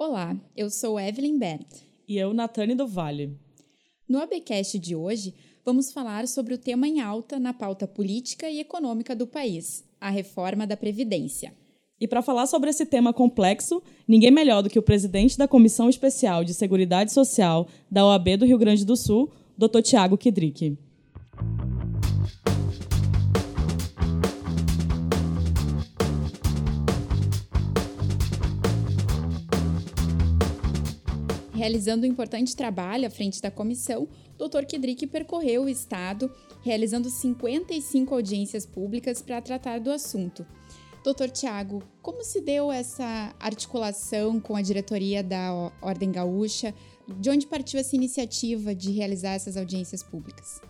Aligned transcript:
Olá, 0.00 0.36
eu 0.56 0.70
sou 0.70 0.98
Evelyn 0.98 1.36
Bert. 1.36 1.66
E 2.06 2.16
eu, 2.16 2.32
Natane 2.32 2.72
do 2.72 2.86
Vale. 2.86 3.36
No 4.08 4.20
ABcast 4.20 4.78
de 4.78 4.94
hoje, 4.94 5.34
vamos 5.64 5.90
falar 5.90 6.28
sobre 6.28 6.54
o 6.54 6.58
tema 6.58 6.86
em 6.86 7.00
alta 7.00 7.40
na 7.40 7.52
pauta 7.52 7.84
política 7.84 8.48
e 8.48 8.60
econômica 8.60 9.16
do 9.16 9.26
país, 9.26 9.84
a 10.00 10.08
reforma 10.08 10.68
da 10.68 10.76
Previdência. 10.76 11.52
E 12.00 12.06
para 12.06 12.22
falar 12.22 12.46
sobre 12.46 12.70
esse 12.70 12.86
tema 12.86 13.12
complexo, 13.12 13.82
ninguém 14.06 14.30
melhor 14.30 14.62
do 14.62 14.70
que 14.70 14.78
o 14.78 14.82
presidente 14.82 15.36
da 15.36 15.48
Comissão 15.48 15.88
Especial 15.88 16.44
de 16.44 16.54
Seguridade 16.54 17.10
Social 17.12 17.66
da 17.90 18.06
OAB 18.06 18.36
do 18.36 18.46
Rio 18.46 18.56
Grande 18.56 18.84
do 18.84 18.96
Sul, 18.96 19.32
Dr. 19.58 19.82
Tiago 19.82 20.16
Kidrick. 20.16 20.78
Realizando 31.58 32.06
um 32.06 32.08
importante 32.08 32.54
trabalho 32.54 33.04
à 33.04 33.10
frente 33.10 33.42
da 33.42 33.50
comissão, 33.50 34.06
Dr. 34.38 34.64
Kedrick 34.64 35.08
percorreu 35.08 35.64
o 35.64 35.68
estado, 35.68 36.30
realizando 36.62 37.10
55 37.10 38.14
audiências 38.14 38.64
públicas 38.64 39.20
para 39.20 39.42
tratar 39.42 39.80
do 39.80 39.90
assunto. 39.90 40.46
Doutor 41.02 41.28
Tiago, 41.30 41.82
como 42.00 42.22
se 42.22 42.40
deu 42.40 42.70
essa 42.70 43.34
articulação 43.40 44.38
com 44.38 44.54
a 44.54 44.62
diretoria 44.62 45.20
da 45.20 45.72
Ordem 45.82 46.12
Gaúcha? 46.12 46.72
De 47.18 47.28
onde 47.28 47.44
partiu 47.44 47.80
essa 47.80 47.96
iniciativa 47.96 48.72
de 48.72 48.92
realizar 48.92 49.32
essas 49.32 49.56
audiências 49.56 50.00
públicas? 50.00 50.60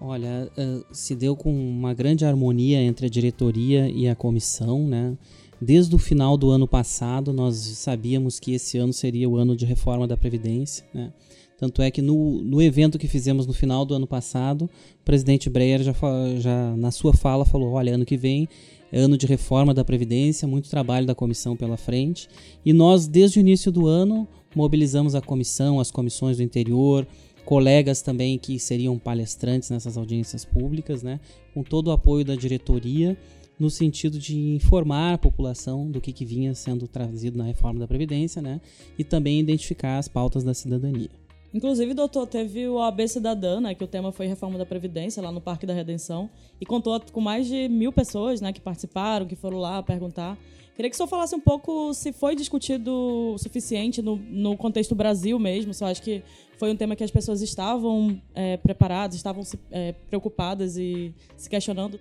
Olha, 0.00 0.48
se 0.92 1.16
deu 1.16 1.34
com 1.34 1.52
uma 1.52 1.92
grande 1.92 2.24
harmonia 2.24 2.80
entre 2.80 3.06
a 3.06 3.10
diretoria 3.10 3.90
e 3.90 4.08
a 4.08 4.14
comissão, 4.14 4.86
né? 4.86 5.18
Desde 5.60 5.94
o 5.94 5.98
final 5.98 6.38
do 6.38 6.50
ano 6.50 6.66
passado, 6.66 7.32
nós 7.32 7.56
sabíamos 7.56 8.40
que 8.40 8.54
esse 8.54 8.78
ano 8.78 8.94
seria 8.94 9.28
o 9.28 9.36
ano 9.36 9.54
de 9.54 9.66
reforma 9.66 10.08
da 10.08 10.16
Previdência. 10.16 10.86
Né? 10.94 11.12
Tanto 11.58 11.82
é 11.82 11.90
que 11.90 12.00
no, 12.00 12.40
no 12.40 12.62
evento 12.62 12.98
que 12.98 13.06
fizemos 13.06 13.46
no 13.46 13.52
final 13.52 13.84
do 13.84 13.92
ano 13.92 14.06
passado, 14.06 14.62
o 14.62 15.04
presidente 15.04 15.50
Breyer 15.50 15.82
já, 15.82 15.94
já 16.38 16.74
na 16.76 16.90
sua 16.90 17.12
fala 17.12 17.44
falou: 17.44 17.72
olha, 17.72 17.94
ano 17.94 18.06
que 18.06 18.16
vem 18.16 18.48
é 18.90 18.98
ano 18.98 19.18
de 19.18 19.26
reforma 19.26 19.74
da 19.74 19.84
Previdência, 19.84 20.48
muito 20.48 20.70
trabalho 20.70 21.06
da 21.06 21.14
comissão 21.14 21.54
pela 21.54 21.76
frente. 21.76 22.26
E 22.64 22.72
nós, 22.72 23.06
desde 23.06 23.38
o 23.38 23.40
início 23.40 23.70
do 23.70 23.86
ano, 23.86 24.26
mobilizamos 24.56 25.14
a 25.14 25.20
comissão, 25.20 25.78
as 25.78 25.90
comissões 25.90 26.38
do 26.38 26.42
interior, 26.42 27.06
colegas 27.44 28.00
também 28.00 28.38
que 28.38 28.58
seriam 28.58 28.98
palestrantes 28.98 29.68
nessas 29.68 29.98
audiências 29.98 30.46
públicas, 30.46 31.02
né? 31.02 31.20
com 31.52 31.62
todo 31.62 31.88
o 31.88 31.92
apoio 31.92 32.24
da 32.24 32.34
diretoria 32.34 33.18
no 33.60 33.68
sentido 33.68 34.18
de 34.18 34.54
informar 34.54 35.12
a 35.12 35.18
população 35.18 35.90
do 35.90 36.00
que, 36.00 36.12
que 36.12 36.24
vinha 36.24 36.54
sendo 36.54 36.88
trazido 36.88 37.36
na 37.36 37.44
reforma 37.44 37.78
da 37.78 37.86
Previdência, 37.86 38.40
né? 38.40 38.60
E 38.98 39.04
também 39.04 39.38
identificar 39.38 39.98
as 39.98 40.08
pautas 40.08 40.42
da 40.42 40.54
cidadania. 40.54 41.10
Inclusive, 41.52 41.92
doutor, 41.92 42.26
teve 42.26 42.66
o 42.68 42.80
AB 42.80 43.06
Cidadã, 43.08 43.60
né, 43.60 43.74
que 43.74 43.82
o 43.82 43.86
tema 43.86 44.12
foi 44.12 44.26
reforma 44.26 44.56
da 44.56 44.64
Previdência, 44.64 45.20
lá 45.20 45.32
no 45.32 45.40
Parque 45.40 45.66
da 45.66 45.74
Redenção, 45.74 46.30
e 46.60 46.64
contou 46.64 46.98
com 47.12 47.20
mais 47.20 47.48
de 47.48 47.68
mil 47.68 47.92
pessoas 47.92 48.40
né, 48.40 48.52
que 48.52 48.60
participaram, 48.60 49.26
que 49.26 49.34
foram 49.34 49.58
lá 49.58 49.82
perguntar. 49.82 50.38
Queria 50.76 50.88
que 50.88 50.94
o 50.94 50.96
senhor 50.96 51.08
falasse 51.08 51.34
um 51.34 51.40
pouco 51.40 51.92
se 51.92 52.12
foi 52.12 52.36
discutido 52.36 52.92
o 53.34 53.38
suficiente 53.38 54.00
no, 54.00 54.16
no 54.16 54.56
contexto 54.56 54.94
Brasil 54.94 55.38
mesmo, 55.40 55.74
se 55.74 55.82
eu 55.82 55.88
acho 55.88 56.00
que 56.00 56.22
foi 56.56 56.70
um 56.70 56.76
tema 56.76 56.94
que 56.94 57.02
as 57.02 57.10
pessoas 57.10 57.42
estavam 57.42 58.22
é, 58.32 58.56
preparadas, 58.56 59.16
estavam 59.16 59.42
se, 59.42 59.58
é, 59.72 59.92
preocupadas 60.08 60.76
e 60.76 61.12
se 61.36 61.50
questionando 61.50 61.98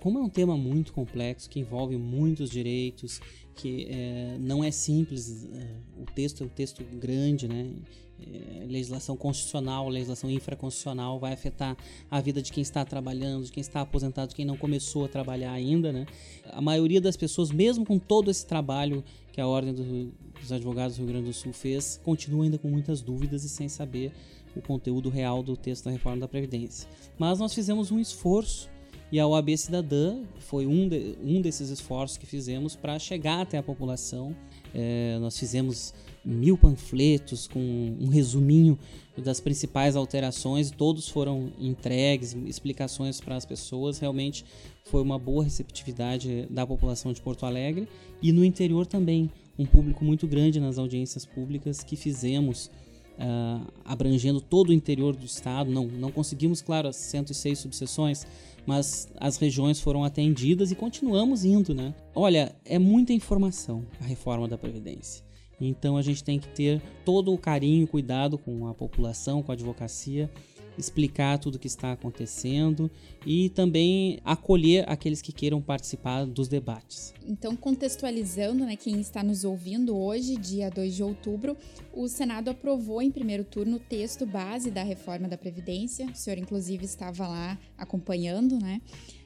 como 0.00 0.18
é 0.18 0.22
um 0.22 0.28
tema 0.28 0.56
muito 0.56 0.92
complexo, 0.92 1.48
que 1.48 1.60
envolve 1.60 1.96
muitos 1.96 2.50
direitos, 2.50 3.20
que 3.54 3.86
é, 3.88 4.36
não 4.38 4.62
é 4.62 4.70
simples, 4.70 5.48
é, 5.52 5.66
o 6.00 6.04
texto 6.04 6.42
é 6.42 6.46
um 6.46 6.48
texto 6.48 6.84
grande, 6.84 7.48
né? 7.48 7.72
É, 8.18 8.64
legislação 8.64 9.14
constitucional, 9.14 9.90
legislação 9.90 10.30
infraconstitucional 10.30 11.18
vai 11.18 11.34
afetar 11.34 11.76
a 12.10 12.18
vida 12.18 12.40
de 12.40 12.50
quem 12.50 12.62
está 12.62 12.82
trabalhando, 12.82 13.44
de 13.44 13.52
quem 13.52 13.60
está 13.60 13.82
aposentado, 13.82 14.30
de 14.30 14.34
quem 14.34 14.44
não 14.46 14.56
começou 14.56 15.04
a 15.04 15.08
trabalhar 15.08 15.52
ainda, 15.52 15.92
né? 15.92 16.06
A 16.50 16.62
maioria 16.62 17.00
das 17.00 17.14
pessoas, 17.14 17.50
mesmo 17.50 17.84
com 17.84 17.98
todo 17.98 18.30
esse 18.30 18.46
trabalho 18.46 19.04
que 19.32 19.40
a 19.40 19.46
Ordem 19.46 19.74
do, 19.74 20.12
dos 20.40 20.50
Advogados 20.50 20.96
do 20.96 21.00
Rio 21.00 21.08
Grande 21.12 21.26
do 21.26 21.32
Sul 21.34 21.52
fez, 21.52 22.00
continua 22.02 22.44
ainda 22.44 22.56
com 22.56 22.68
muitas 22.70 23.02
dúvidas 23.02 23.44
e 23.44 23.50
sem 23.50 23.68
saber 23.68 24.12
o 24.54 24.62
conteúdo 24.62 25.10
real 25.10 25.42
do 25.42 25.54
texto 25.54 25.84
da 25.84 25.90
reforma 25.90 26.20
da 26.20 26.28
Previdência. 26.28 26.88
Mas 27.18 27.38
nós 27.38 27.52
fizemos 27.52 27.90
um 27.90 27.98
esforço 27.98 28.70
e 29.10 29.20
a 29.20 29.26
OAB 29.26 29.56
Cidadã 29.56 30.18
foi 30.38 30.66
um, 30.66 30.88
de, 30.88 31.16
um 31.22 31.40
desses 31.40 31.70
esforços 31.70 32.18
que 32.18 32.26
fizemos 32.26 32.74
para 32.74 32.98
chegar 32.98 33.40
até 33.40 33.56
a 33.58 33.62
população. 33.62 34.34
É, 34.74 35.16
nós 35.20 35.38
fizemos 35.38 35.94
mil 36.24 36.58
panfletos 36.58 37.46
com 37.46 37.60
um 38.00 38.08
resuminho 38.08 38.76
das 39.16 39.40
principais 39.40 39.94
alterações, 39.94 40.70
todos 40.70 41.08
foram 41.08 41.52
entregues, 41.58 42.36
explicações 42.46 43.20
para 43.20 43.36
as 43.36 43.46
pessoas. 43.46 43.98
Realmente 43.98 44.44
foi 44.84 45.00
uma 45.02 45.18
boa 45.18 45.44
receptividade 45.44 46.46
da 46.50 46.66
população 46.66 47.12
de 47.12 47.20
Porto 47.20 47.46
Alegre 47.46 47.88
e 48.20 48.32
no 48.32 48.44
interior 48.44 48.86
também. 48.86 49.30
Um 49.58 49.64
público 49.64 50.04
muito 50.04 50.26
grande 50.26 50.60
nas 50.60 50.78
audiências 50.78 51.24
públicas 51.24 51.82
que 51.82 51.96
fizemos 51.96 52.70
uh, 53.16 53.66
abrangendo 53.84 54.40
todo 54.40 54.70
o 54.70 54.72
interior 54.72 55.16
do 55.16 55.24
estado. 55.24 55.70
Não, 55.70 55.86
não 55.86 56.12
conseguimos, 56.12 56.60
claro, 56.60 56.88
as 56.88 56.96
106 56.96 57.58
subseções, 57.58 58.26
mas 58.66 59.08
as 59.16 59.36
regiões 59.36 59.80
foram 59.80 60.04
atendidas 60.04 60.70
e 60.70 60.74
continuamos 60.74 61.44
indo, 61.44 61.72
né? 61.72 61.94
Olha, 62.14 62.54
é 62.64 62.78
muita 62.78 63.12
informação 63.12 63.84
a 64.00 64.04
reforma 64.04 64.48
da 64.48 64.58
Previdência. 64.58 65.24
Então 65.60 65.96
a 65.96 66.02
gente 66.02 66.22
tem 66.22 66.38
que 66.38 66.48
ter 66.48 66.82
todo 67.04 67.32
o 67.32 67.38
carinho 67.38 67.84
e 67.84 67.86
cuidado 67.86 68.36
com 68.36 68.66
a 68.66 68.74
população, 68.74 69.42
com 69.42 69.52
a 69.52 69.54
advocacia 69.54 70.30
explicar 70.78 71.38
tudo 71.38 71.56
o 71.56 71.58
que 71.58 71.66
está 71.66 71.92
acontecendo 71.92 72.90
e 73.24 73.48
também 73.50 74.18
acolher 74.24 74.84
aqueles 74.88 75.22
que 75.22 75.32
queiram 75.32 75.60
participar 75.60 76.24
dos 76.24 76.48
debates. 76.48 77.14
Então, 77.26 77.56
contextualizando, 77.56 78.64
né, 78.64 78.76
quem 78.76 79.00
está 79.00 79.22
nos 79.22 79.44
ouvindo 79.44 79.96
hoje, 79.96 80.36
dia 80.36 80.70
2 80.70 80.94
de 80.94 81.02
outubro, 81.02 81.56
o 81.92 82.08
Senado 82.08 82.50
aprovou 82.50 83.02
em 83.02 83.10
primeiro 83.10 83.44
turno 83.44 83.76
o 83.76 83.80
texto 83.80 84.26
base 84.26 84.70
da 84.70 84.82
reforma 84.82 85.28
da 85.28 85.36
Previdência. 85.36 86.06
O 86.06 86.14
senhor, 86.14 86.38
inclusive, 86.38 86.84
estava 86.84 87.26
lá 87.26 87.58
acompanhando, 87.76 88.58
né? 88.58 88.80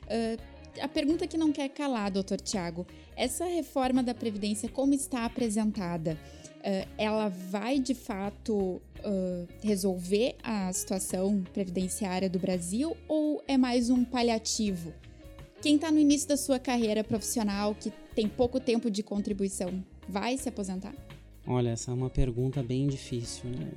Uh, 0.05 0.60
a 0.81 0.89
pergunta 0.89 1.27
que 1.27 1.39
não 1.39 1.53
quer 1.53 1.69
calar, 1.71 2.11
doutor 2.11 2.41
Tiago, 2.41 2.87
essa 3.17 3.45
reforma 3.45 4.03
da 4.03 4.15
Previdência, 4.15 4.69
como 4.69 4.95
está 4.95 5.25
apresentada? 5.25 6.19
uh, 6.61 6.89
ela 6.97 7.29
vai 7.29 7.79
de 7.79 7.95
fato 7.95 8.55
uh, 8.55 9.49
resolver 9.63 10.37
a 10.43 10.73
situação 10.73 11.43
previdenciária 11.53 12.29
do 12.29 12.39
Brasil 12.39 12.97
ou 13.09 13.43
é 13.47 13.57
mais 13.57 13.91
um 13.91 14.05
paliativo? 14.05 14.93
Quem 15.63 15.77
está 15.77 15.91
no 15.91 15.99
início 15.99 16.29
da 16.29 16.37
sua 16.37 16.59
carreira 16.59 17.05
profissional, 17.05 17.75
que 17.75 17.93
tem 18.15 18.27
pouco 18.27 18.59
tempo 18.59 18.91
de 18.91 19.03
contribuição, 19.03 19.85
vai 20.09 20.39
se 20.39 20.49
aposentar? 20.49 20.95
Olha, 21.47 21.71
essa 21.71 21.91
é 21.91 21.95
uma 21.95 22.09
pergunta 22.09 22.63
bem 22.63 22.87
difícil, 22.87 23.51
né? 23.51 23.71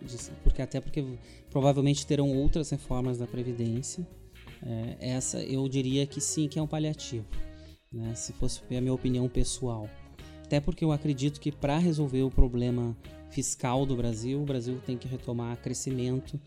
Porque 0.44 0.62
até 0.62 0.80
porque 0.80 1.04
provavelmente 1.50 2.06
terão 2.06 2.30
outras 2.38 2.70
reformas 2.70 3.18
da 3.18 3.28
Previdência. 3.28 4.06
É, 4.66 5.10
essa 5.10 5.44
eu 5.44 5.68
diria 5.68 6.06
que 6.06 6.22
sim, 6.22 6.48
que 6.48 6.58
é 6.58 6.62
um 6.62 6.68
paliativo, 6.68 7.26
né? 7.92 8.16
Se 8.16 8.32
fosse 8.34 8.62
a 8.76 8.82
minha 8.82 8.94
opinião 8.94 9.28
pessoal. 9.28 9.90
Até 10.46 10.60
porque 10.60 10.86
eu 10.86 10.92
acredito 10.92 11.40
que 11.40 11.52
para 11.52 11.78
resolver 11.78 12.22
o 12.24 12.32
problema 12.32 12.96
fiscal 13.30 13.86
do 13.86 13.96
Brasil, 13.96 14.42
o 14.42 14.46
Brasil 14.46 14.80
tem 14.86 14.98
que 14.98 15.08
retomar 15.08 15.58
crescimento, 15.58 16.40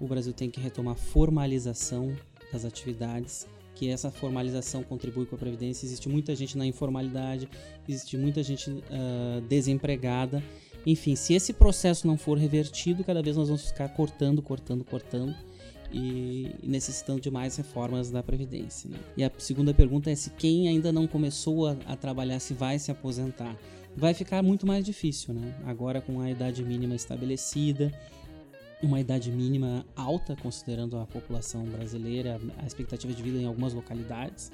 o 0.00 0.06
Brasil 0.06 0.32
tem 0.32 0.50
que 0.50 0.60
retomar 0.60 0.94
formalização 0.94 2.16
das 2.52 2.64
atividades, 2.64 3.46
que 3.74 3.88
essa 3.88 4.10
formalização 4.10 4.82
contribui 4.82 5.26
com 5.26 5.34
a 5.34 5.38
Previdência. 5.38 5.84
Existe 5.84 6.08
muita 6.08 6.34
gente 6.34 6.56
na 6.56 6.64
informalidade, 6.64 7.48
existe 7.88 8.16
muita 8.16 8.42
gente 8.42 8.70
uh, 8.70 9.40
desempregada. 9.48 10.42
Enfim, 10.86 11.16
se 11.16 11.34
esse 11.34 11.52
processo 11.52 12.06
não 12.06 12.16
for 12.16 12.38
revertido, 12.38 13.04
cada 13.04 13.20
vez 13.20 13.36
nós 13.36 13.48
vamos 13.48 13.66
ficar 13.66 13.88
cortando, 13.88 14.40
cortando, 14.40 14.84
cortando 14.84 15.34
e 15.92 16.54
necessitando 16.62 17.20
de 17.20 17.30
mais 17.30 17.56
reformas 17.56 18.10
da 18.10 18.22
Previdência. 18.22 18.90
Né? 18.90 18.98
E 19.16 19.24
a 19.24 19.30
segunda 19.38 19.72
pergunta 19.72 20.10
é 20.10 20.14
se 20.14 20.30
quem 20.30 20.68
ainda 20.68 20.92
não 20.92 21.06
começou 21.06 21.66
a, 21.66 21.76
a, 21.86 21.96
trabalhar, 21.96 22.38
se 22.40 22.54
vai 22.54 22.78
se 22.78 22.90
aposentar. 22.90 23.56
Vai 23.96 24.14
ficar 24.14 24.42
muito 24.42 24.66
mais 24.66 24.84
difícil, 24.84 25.34
né? 25.34 25.54
Agora 25.66 26.00
com 26.00 26.20
a 26.20 26.30
idade 26.30 26.62
mínima 26.62 26.94
estabelecida, 26.94 27.92
uma 28.82 29.00
idade 29.00 29.32
mínima 29.32 29.84
alta, 29.96 30.36
considerando 30.36 30.98
a 30.98 31.06
população 31.06 31.64
brasileira, 31.64 32.40
a 32.58 32.66
expectativa 32.66 33.12
de 33.12 33.22
vida 33.22 33.38
em 33.38 33.46
algumas 33.46 33.74
localidades. 33.74 34.52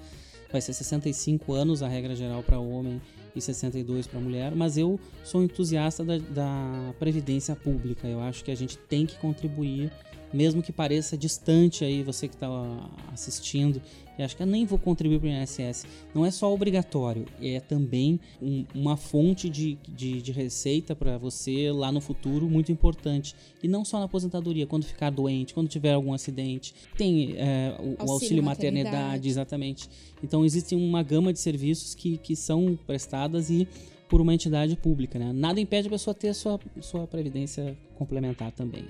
Vai 0.51 0.61
ser 0.61 0.73
65 0.73 1.53
anos 1.53 1.83
a 1.83 1.89
regra 1.89 2.15
geral 2.15 2.43
para 2.43 2.59
homem 2.59 3.03
e 3.35 3.41
62 3.41 4.07
para 4.07 4.21
mulher, 4.21 4.55
mas 4.55 4.77
eu 4.77 4.99
sou 5.23 5.43
entusiasta 5.43 6.05
da, 6.05 6.19
da 6.19 6.95
previdência 6.99 7.55
pública. 7.57 8.07
Eu 8.07 8.21
acho 8.21 8.45
que 8.45 8.51
a 8.51 8.55
gente 8.55 8.79
tem 8.79 9.07
que 9.07 9.17
contribuir 9.19 9.91
mesmo 10.33 10.61
que 10.61 10.73
pareça 10.73 11.17
distante 11.17 11.85
aí 11.85 12.03
você 12.03 12.27
que 12.27 12.35
está 12.35 12.49
assistindo 13.13 13.81
e 14.19 14.23
acho 14.23 14.37
que 14.37 14.43
eu 14.43 14.47
nem 14.47 14.65
vou 14.65 14.79
contribuir 14.79 15.19
para 15.19 15.29
o 15.29 15.31
INSS. 15.31 15.87
Não 16.15 16.25
é 16.25 16.31
só 16.31 16.53
obrigatório, 16.53 17.27
é 17.43 17.59
também 17.61 18.21
um, 18.41 18.65
uma 18.75 18.97
fonte 18.97 19.49
de, 19.49 19.77
de, 19.89 20.23
de 20.23 20.33
receita 20.33 20.95
para 20.95 21.19
você 21.19 21.71
lá 21.73 21.91
no 21.91 22.01
futuro 22.01 22.49
muito 22.49 22.71
importante. 22.71 23.35
E 23.63 23.67
não 23.67 23.85
só 23.85 23.99
na 23.99 24.05
aposentadoria, 24.05 24.67
quando 24.67 24.85
ficar 24.85 25.11
doente, 25.11 25.53
quando 25.53 25.69
tiver 25.69 25.93
algum 25.93 26.13
acidente. 26.13 26.75
Tem 26.97 27.35
é, 27.37 27.75
o, 27.79 27.91
auxílio, 27.91 27.97
o 27.99 28.11
auxílio 28.13 28.43
maternidade, 28.45 28.95
maternidade, 28.95 29.29
exatamente. 29.29 29.89
Então 30.23 30.45
existe 30.45 30.75
uma 30.75 31.03
gama 31.03 31.33
de 31.33 31.41
serviços 31.41 31.95
que, 31.95 32.17
que 32.17 32.37
são 32.37 32.79
prestadas 33.25 33.51
e 33.51 33.67
por 34.09 34.21
uma 34.21 34.35
entidade 34.35 34.77
pública. 34.77 35.19
Né? 35.19 35.33
Nada 35.33 35.61
impede 35.61 35.89
a 35.89 35.91
pessoa 35.91 36.15
ter 36.15 36.29
a 36.29 36.35
sua, 36.35 36.61
sua 36.81 37.07
previdência 37.07 37.77
complementar 37.97 38.53
também. 38.53 38.87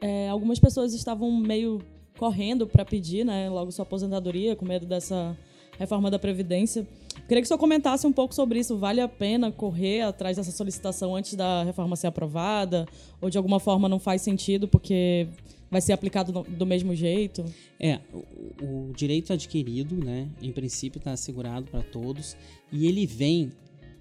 É, 0.00 0.28
algumas 0.28 0.58
pessoas 0.58 0.92
estavam 0.92 1.30
meio 1.30 1.80
correndo 2.18 2.66
para 2.66 2.84
pedir, 2.84 3.24
né, 3.24 3.48
logo 3.48 3.72
sua 3.72 3.82
aposentadoria, 3.82 4.54
com 4.54 4.64
medo 4.64 4.86
dessa 4.86 5.36
reforma 5.78 6.10
da 6.10 6.18
Previdência. 6.18 6.86
Queria 7.26 7.42
que 7.42 7.46
o 7.46 7.48
senhor 7.48 7.58
comentasse 7.58 8.06
um 8.06 8.12
pouco 8.12 8.34
sobre 8.34 8.60
isso. 8.60 8.76
Vale 8.76 9.00
a 9.00 9.08
pena 9.08 9.50
correr 9.50 10.02
atrás 10.02 10.36
dessa 10.36 10.52
solicitação 10.52 11.16
antes 11.16 11.34
da 11.34 11.64
reforma 11.64 11.96
ser 11.96 12.06
aprovada? 12.06 12.86
Ou 13.20 13.28
de 13.28 13.36
alguma 13.36 13.58
forma 13.58 13.88
não 13.88 13.98
faz 13.98 14.22
sentido 14.22 14.68
porque 14.68 15.26
vai 15.74 15.80
ser 15.80 15.92
aplicado 15.92 16.44
do 16.48 16.64
mesmo 16.64 16.94
jeito? 16.94 17.44
É, 17.80 17.98
o, 18.12 18.88
o 18.88 18.92
direito 18.94 19.32
adquirido, 19.32 19.96
né, 19.96 20.28
em 20.40 20.52
princípio 20.52 20.98
está 20.98 21.10
assegurado 21.10 21.68
para 21.68 21.82
todos 21.82 22.36
e 22.72 22.86
ele 22.86 23.04
vem 23.06 23.50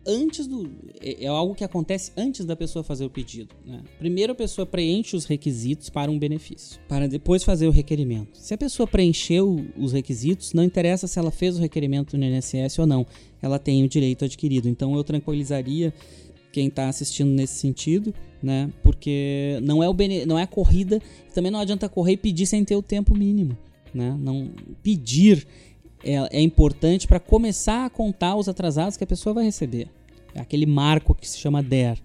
antes 0.06 0.46
do. 0.46 0.70
É, 1.02 1.25
é, 1.25 1.28
algo 1.28 1.56
que 1.56 1.64
acontece 1.64 2.12
antes 2.16 2.46
da 2.46 2.56
pessoa 2.56 2.84
fazer 2.84 3.06
o 3.06 3.10
pedido. 3.10 3.56
Né? 3.66 3.81
Primeiro 3.98 4.34
a 4.34 4.36
pessoa 4.36 4.68
preenche 4.68 5.16
os 5.16 5.25
requisitos 5.25 5.90
para 5.90 6.12
um 6.12 6.20
benefício, 6.20 6.80
para 6.88 7.08
depois 7.08 7.44
fazer 7.44 7.68
o 7.68 7.72
requerimento. 7.72 8.38
Se 8.38 8.54
a 8.54 8.58
pessoa 8.58 8.86
preencheu 8.86 9.66
os 9.75 9.94
requisitos, 9.94 10.54
não 10.54 10.64
interessa 10.64 11.08
se 11.08 11.18
ela 11.18 11.31
fez 11.31 11.58
o 11.58 11.60
requerimento 11.60 12.16
no 12.16 12.24
INSS 12.24 12.78
ou 12.78 12.86
não, 12.86 13.04
ela 13.42 13.58
tem 13.58 13.84
o 13.84 13.90
direito 13.90 14.25
adquirido. 14.25 14.70
Então 14.70 14.96
eu 14.96 15.04
tranquilizaria 15.04 15.92
quem 16.53 16.67
está 16.67 16.88
assistindo 16.88 17.31
nesse 17.31 17.55
sentido, 17.55 18.13
né? 18.41 18.69
Porque 18.83 19.59
não 19.63 19.83
é 19.83 19.89
o 19.89 19.94
bene... 19.94 20.25
não 20.25 20.38
é 20.38 20.44
a 20.44 20.47
corrida, 20.47 21.01
também 21.33 21.51
não 21.51 21.59
adianta 21.59 21.89
correr 21.89 22.13
e 22.13 22.17
pedir 22.17 22.45
sem 22.45 22.63
ter 22.63 22.75
o 22.75 22.81
tempo 22.81 23.17
mínimo, 23.17 23.57
né? 23.94 24.15
Não 24.17 24.51
pedir 24.83 25.47
é, 26.03 26.38
é 26.38 26.41
importante 26.41 27.07
para 27.07 27.19
começar 27.19 27.85
a 27.85 27.89
contar 27.89 28.35
os 28.35 28.47
atrasados 28.47 28.95
que 28.95 29.03
a 29.03 29.07
pessoa 29.07 29.33
vai 29.33 29.44
receber. 29.44 29.89
É 30.35 30.39
aquele 30.39 30.67
marco 30.67 31.15
que 31.15 31.27
se 31.27 31.39
chama 31.39 31.63
DER. 31.63 32.00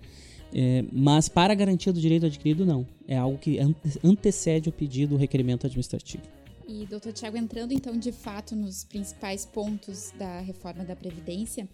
É, 0.55 0.83
mas 0.91 1.29
para 1.29 1.53
a 1.53 1.57
garantia 1.57 1.93
do 1.93 2.01
direito 2.01 2.25
adquirido, 2.25 2.65
não. 2.65 2.87
É 3.07 3.19
algo 3.19 3.37
que 3.37 3.59
antecede 4.03 4.71
o 4.71 4.73
pedido, 4.73 5.15
o 5.15 5.19
requerimento 5.19 5.67
administrativo. 5.67 6.23
E, 6.67 6.87
doutor 6.87 7.13
Tiago, 7.13 7.37
entrando 7.37 7.73
então 7.73 7.99
de 7.99 8.13
fato 8.13 8.57
nos 8.57 8.85
principais 8.85 9.45
pontos 9.45 10.13
da 10.19 10.41
reforma 10.41 10.85
da 10.85 10.97
Previdência, 10.97 11.69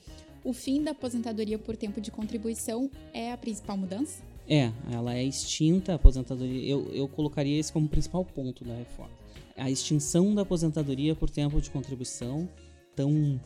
o 0.44 0.52
fim 0.52 0.82
da 0.82 0.91
aposentadoria 0.91 1.58
por 1.58 1.76
tempo 1.76 2.00
de 2.00 2.11
contribuição 2.11 2.91
é 3.12 3.32
a 3.32 3.37
principal 3.37 3.76
mudança? 3.76 4.23
É, 4.46 4.70
ela 4.93 5.14
é 5.14 5.25
extinta, 5.25 5.93
a 5.93 5.94
aposentadoria. 5.94 6.69
Eu, 6.69 6.91
eu 6.93 7.08
colocaria 7.08 7.58
esse 7.58 7.73
como 7.73 7.88
principal 7.88 8.25
ponto 8.25 8.62
da 8.62 8.75
reforma 8.75 9.25
a 9.56 9.70
extinção 9.70 10.35
da 10.35 10.43
aposentadoria 10.43 11.14
por 11.14 11.31
tempo 11.31 11.61
de 11.61 11.70
contribuição, 11.70 12.49
tão 12.94 13.11
uh, 13.11 13.41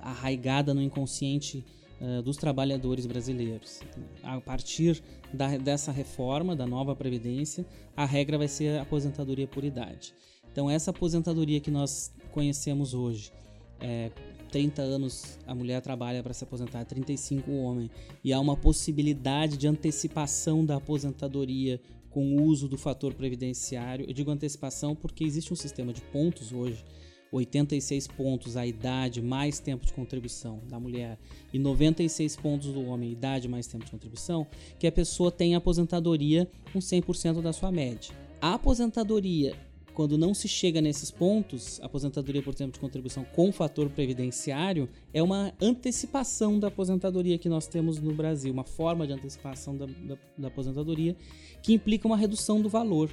arraigada 0.00 0.72
no 0.72 0.82
inconsciente 0.82 1.64
uh, 2.00 2.22
dos 2.22 2.36
trabalhadores 2.36 3.06
brasileiros. 3.06 3.80
A 4.22 4.40
partir 4.40 5.02
da, 5.32 5.56
dessa 5.56 5.90
reforma, 5.90 6.54
da 6.54 6.66
nova 6.66 6.94
Previdência, 6.94 7.66
a 7.96 8.04
regra 8.04 8.38
vai 8.38 8.48
ser 8.48 8.78
a 8.78 8.82
aposentadoria 8.82 9.46
por 9.46 9.64
idade. 9.64 10.14
Então, 10.50 10.70
essa 10.70 10.90
aposentadoria 10.90 11.60
que 11.60 11.70
nós 11.70 12.12
conhecemos 12.30 12.94
hoje, 12.94 13.32
é, 13.82 14.10
30 14.50 14.82
anos 14.82 15.38
a 15.46 15.54
mulher 15.54 15.80
trabalha 15.80 16.22
para 16.22 16.32
se 16.32 16.44
aposentar, 16.44 16.84
35 16.84 17.50
o 17.50 17.62
homem, 17.62 17.90
e 18.22 18.32
há 18.32 18.38
uma 18.38 18.56
possibilidade 18.56 19.56
de 19.56 19.66
antecipação 19.66 20.64
da 20.64 20.76
aposentadoria 20.76 21.80
com 22.10 22.36
o 22.36 22.42
uso 22.42 22.68
do 22.68 22.76
fator 22.76 23.14
previdenciário. 23.14 24.04
Eu 24.06 24.12
digo 24.12 24.30
antecipação 24.30 24.94
porque 24.94 25.24
existe 25.24 25.52
um 25.52 25.56
sistema 25.56 25.92
de 25.92 26.02
pontos 26.02 26.52
hoje, 26.52 26.84
86 27.32 28.08
pontos 28.08 28.58
a 28.58 28.66
idade 28.66 29.22
mais 29.22 29.58
tempo 29.58 29.86
de 29.86 29.92
contribuição 29.94 30.60
da 30.68 30.78
mulher 30.78 31.18
e 31.50 31.58
96 31.58 32.36
pontos 32.36 32.74
do 32.74 32.84
homem, 32.84 33.10
idade 33.10 33.48
mais 33.48 33.66
tempo 33.66 33.86
de 33.86 33.90
contribuição, 33.90 34.46
que 34.78 34.86
a 34.86 34.92
pessoa 34.92 35.32
tem 35.32 35.54
aposentadoria 35.54 36.48
com 36.72 36.78
100% 36.78 37.40
da 37.40 37.54
sua 37.54 37.72
média. 37.72 38.14
A 38.38 38.54
aposentadoria 38.54 39.56
quando 39.94 40.16
não 40.16 40.34
se 40.34 40.48
chega 40.48 40.80
nesses 40.80 41.10
pontos, 41.10 41.80
aposentadoria 41.82 42.42
por 42.42 42.54
tempo 42.54 42.72
de 42.72 42.80
contribuição 42.80 43.24
com 43.24 43.52
fator 43.52 43.88
previdenciário 43.90 44.88
é 45.12 45.22
uma 45.22 45.52
antecipação 45.60 46.58
da 46.58 46.68
aposentadoria 46.68 47.38
que 47.38 47.48
nós 47.48 47.66
temos 47.66 48.00
no 48.00 48.14
Brasil, 48.14 48.52
uma 48.52 48.64
forma 48.64 49.06
de 49.06 49.12
antecipação 49.12 49.76
da, 49.76 49.86
da, 49.86 50.18
da 50.38 50.48
aposentadoria 50.48 51.16
que 51.62 51.74
implica 51.74 52.06
uma 52.06 52.16
redução 52.16 52.60
do 52.60 52.68
valor. 52.68 53.10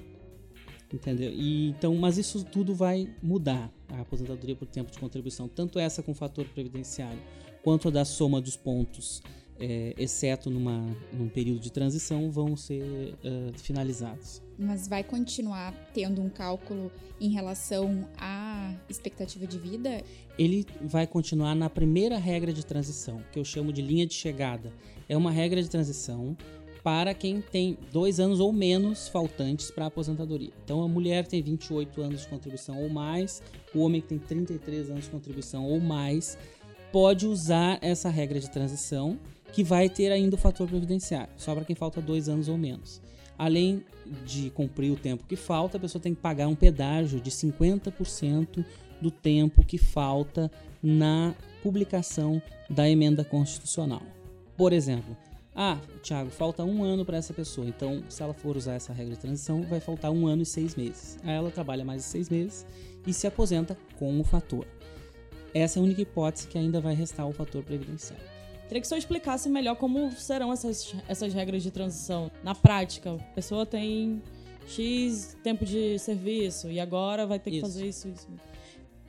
Entendeu? 0.91 1.31
E, 1.31 1.69
então, 1.69 1.95
mas 1.95 2.17
isso 2.17 2.43
tudo 2.43 2.73
vai 2.73 3.07
mudar 3.21 3.71
a 3.89 4.01
aposentadoria 4.01 4.55
por 4.55 4.67
tempo 4.67 4.91
de 4.91 4.97
contribuição, 4.97 5.47
tanto 5.47 5.77
essa 5.77 6.01
com 6.01 6.13
fator 6.15 6.45
previdenciário 6.45 7.19
quanto 7.61 7.89
a 7.89 7.91
da 7.91 8.05
soma 8.05 8.41
dos 8.41 8.55
pontos 8.55 9.21
é, 9.59 9.93
exceto 9.97 10.49
numa, 10.49 10.95
num 11.11 11.27
período 11.27 11.59
de 11.59 11.71
transição, 11.71 12.31
vão 12.31 12.55
ser 12.55 12.83
uh, 12.83 13.57
finalizados. 13.57 14.41
Mas 14.57 14.87
vai 14.87 15.03
continuar 15.03 15.73
tendo 15.93 16.21
um 16.21 16.29
cálculo 16.29 16.91
em 17.19 17.29
relação 17.29 18.07
à 18.17 18.73
expectativa 18.89 19.45
de 19.45 19.57
vida? 19.57 20.01
Ele 20.37 20.65
vai 20.81 21.05
continuar 21.05 21.55
na 21.55 21.69
primeira 21.69 22.17
regra 22.17 22.53
de 22.53 22.65
transição, 22.65 23.21
que 23.31 23.39
eu 23.39 23.45
chamo 23.45 23.71
de 23.71 23.81
linha 23.81 24.05
de 24.05 24.13
chegada. 24.13 24.71
É 25.07 25.15
uma 25.15 25.31
regra 25.31 25.61
de 25.61 25.69
transição 25.69 26.35
para 26.83 27.13
quem 27.13 27.41
tem 27.41 27.77
dois 27.91 28.19
anos 28.19 28.39
ou 28.39 28.53
menos 28.53 29.09
faltantes 29.09 29.69
para 29.69 29.85
a 29.85 29.87
aposentadoria. 29.87 30.51
Então, 30.63 30.81
a 30.81 30.87
mulher 30.87 31.27
tem 31.27 31.41
28 31.41 32.01
anos 32.01 32.21
de 32.21 32.27
contribuição 32.27 32.81
ou 32.81 32.89
mais, 32.89 33.41
o 33.75 33.79
homem 33.79 34.01
que 34.01 34.07
tem 34.07 34.17
33 34.17 34.89
anos 34.89 35.03
de 35.05 35.09
contribuição 35.09 35.65
ou 35.65 35.79
mais, 35.79 36.37
pode 36.91 37.27
usar 37.27 37.77
essa 37.81 38.09
regra 38.09 38.39
de 38.39 38.49
transição 38.49 39.19
que 39.51 39.63
vai 39.63 39.89
ter 39.89 40.11
ainda 40.11 40.35
o 40.35 40.39
fator 40.39 40.67
previdenciário, 40.67 41.31
só 41.37 41.53
para 41.53 41.65
quem 41.65 41.75
falta 41.75 42.01
dois 42.01 42.29
anos 42.29 42.47
ou 42.47 42.57
menos. 42.57 43.01
Além 43.37 43.83
de 44.25 44.49
cumprir 44.49 44.91
o 44.91 44.95
tempo 44.95 45.25
que 45.25 45.35
falta, 45.35 45.77
a 45.77 45.79
pessoa 45.79 46.01
tem 46.01 46.13
que 46.13 46.21
pagar 46.21 46.47
um 46.47 46.55
pedágio 46.55 47.21
de 47.21 47.31
50% 47.31 48.65
do 49.01 49.09
tempo 49.09 49.63
que 49.63 49.77
falta 49.77 50.51
na 50.83 51.33
publicação 51.63 52.41
da 52.69 52.89
emenda 52.89 53.23
constitucional. 53.23 54.01
Por 54.57 54.73
exemplo, 54.73 55.15
ah, 55.55 55.77
Thiago, 56.03 56.29
falta 56.29 56.63
um 56.63 56.83
ano 56.83 57.05
para 57.05 57.17
essa 57.17 57.33
pessoa, 57.33 57.67
então 57.67 58.03
se 58.09 58.21
ela 58.21 58.33
for 58.33 58.55
usar 58.55 58.73
essa 58.73 58.93
regra 58.93 59.15
de 59.15 59.21
transição, 59.21 59.61
vai 59.63 59.79
faltar 59.79 60.11
um 60.11 60.27
ano 60.27 60.41
e 60.43 60.45
seis 60.45 60.75
meses. 60.75 61.17
Aí 61.23 61.33
ela 61.33 61.51
trabalha 61.51 61.83
mais 61.83 62.03
de 62.03 62.07
seis 62.07 62.29
meses 62.29 62.65
e 63.05 63.13
se 63.13 63.27
aposenta 63.27 63.77
com 63.97 64.19
o 64.19 64.23
fator. 64.23 64.65
Essa 65.53 65.79
é 65.79 65.81
a 65.81 65.83
única 65.83 66.01
hipótese 66.01 66.47
que 66.47 66.57
ainda 66.57 66.79
vai 66.79 66.93
restar 66.93 67.27
o 67.27 67.33
fator 67.33 67.63
previdenciário. 67.63 68.38
Queria 68.69 68.81
que 68.81 68.85
o 68.85 68.87
senhor 68.87 68.99
explicasse 68.99 69.49
melhor 69.49 69.75
como 69.77 70.11
serão 70.11 70.53
essas, 70.53 70.93
essas 71.07 71.33
regras 71.33 71.63
de 71.63 71.71
transição. 71.71 72.29
Na 72.43 72.53
prática, 72.53 73.15
a 73.15 73.33
pessoa 73.33 73.65
tem 73.65 74.21
X 74.67 75.35
tempo 75.43 75.65
de 75.65 75.97
serviço 75.97 76.69
e 76.69 76.79
agora 76.79 77.25
vai 77.25 77.39
ter 77.39 77.49
que 77.49 77.57
isso. 77.57 77.65
fazer 77.65 77.87
isso, 77.87 78.07
isso. 78.09 78.27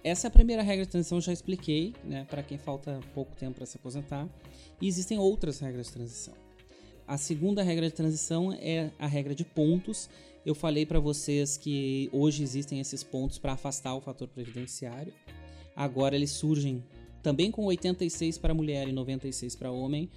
Essa 0.03 0.27
é 0.27 0.29
a 0.29 0.31
primeira 0.31 0.63
regra 0.63 0.87
de 0.87 0.91
transição, 0.91 1.21
já 1.21 1.31
expliquei, 1.31 1.95
né, 2.03 2.27
para 2.31 2.43
quem 2.43 2.57
falta 2.57 3.01
pouco 3.13 3.37
tempo 3.37 3.57
para 3.57 3.67
se 3.67 3.77
aposentar. 3.77 4.27
E 4.81 4.89
existem 4.89 5.19
outras 5.19 5.61
regras 5.61 5.89
de 5.89 5.93
transição. 5.93 6.33
A 7.07 7.19
segunda 7.19 7.63
regra 7.63 7.87
de 7.87 7.93
transição 7.93 8.55
é 8.55 8.91
a 8.99 9.07
regra 9.07 9.35
de 9.35 9.45
pontos. 9.45 10.09
Eu 10.47 10.55
falei 10.55 10.87
para 10.87 10.99
vocês 10.99 11.59
que 11.59 12.09
hoje 12.15 12.43
existem 12.43 12.81
esses 12.81 13.05
pontos 13.05 13.39
para 13.39 13.53
afastar 13.53 13.95
o 13.95 14.01
fator 14.01 14.27
previdenciário. 14.27 15.13
Agora 15.77 16.17
eles 16.17 16.31
surgem 16.31 16.83
também 17.23 17.51
com 17.51 17.65
86 17.65 18.39
para 18.39 18.55
mulher 18.55 18.89
e 18.89 18.93
96 18.93 19.57
para 19.57 19.71
homem, 19.71 20.09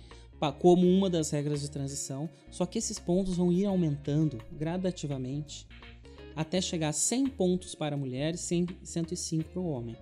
como 0.60 0.86
uma 0.86 1.10
das 1.10 1.30
regras 1.30 1.62
de 1.62 1.72
transição, 1.72 2.30
só 2.52 2.66
que 2.66 2.78
esses 2.78 3.00
pontos 3.00 3.38
vão 3.38 3.52
ir 3.52 3.66
aumentando 3.66 4.40
gradativamente 4.52 5.66
até 6.36 6.60
chegar 6.60 6.90
a 6.90 6.94
100 6.94 7.28
pontos 7.28 7.76
para 7.76 7.96
a 7.96 7.98
mulher 7.98 8.34
e 8.34 8.38
105 8.38 9.50
para 9.50 9.62
o 9.62 9.70
homem. 9.70 9.96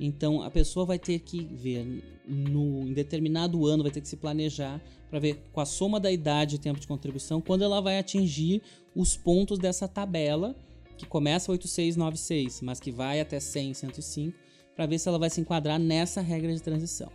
Então 0.00 0.42
a 0.42 0.50
pessoa 0.50 0.86
vai 0.86 0.98
ter 0.98 1.18
que 1.18 1.44
ver 1.44 1.84
no 2.26 2.88
em 2.88 2.92
determinado 2.92 3.66
ano, 3.66 3.82
vai 3.82 3.92
ter 3.92 4.00
que 4.00 4.08
se 4.08 4.16
planejar 4.16 4.80
para 5.10 5.18
ver 5.18 5.42
com 5.52 5.60
a 5.60 5.66
soma 5.66 6.00
da 6.00 6.10
idade 6.10 6.56
e 6.56 6.58
tempo 6.58 6.80
de 6.80 6.86
contribuição 6.86 7.40
quando 7.40 7.62
ela 7.62 7.80
vai 7.80 7.98
atingir 7.98 8.62
os 8.96 9.16
pontos 9.16 9.58
dessa 9.58 9.86
tabela 9.86 10.56
que 10.96 11.04
começa 11.04 11.52
8696, 11.52 12.62
mas 12.62 12.80
que 12.80 12.90
vai 12.90 13.20
até 13.20 13.38
100, 13.38 13.74
105 13.74 14.38
para 14.74 14.86
ver 14.86 14.98
se 14.98 15.08
ela 15.08 15.18
vai 15.18 15.30
se 15.30 15.40
enquadrar 15.40 15.78
nessa 15.78 16.20
regra 16.20 16.52
de 16.54 16.62
transição. 16.62 17.10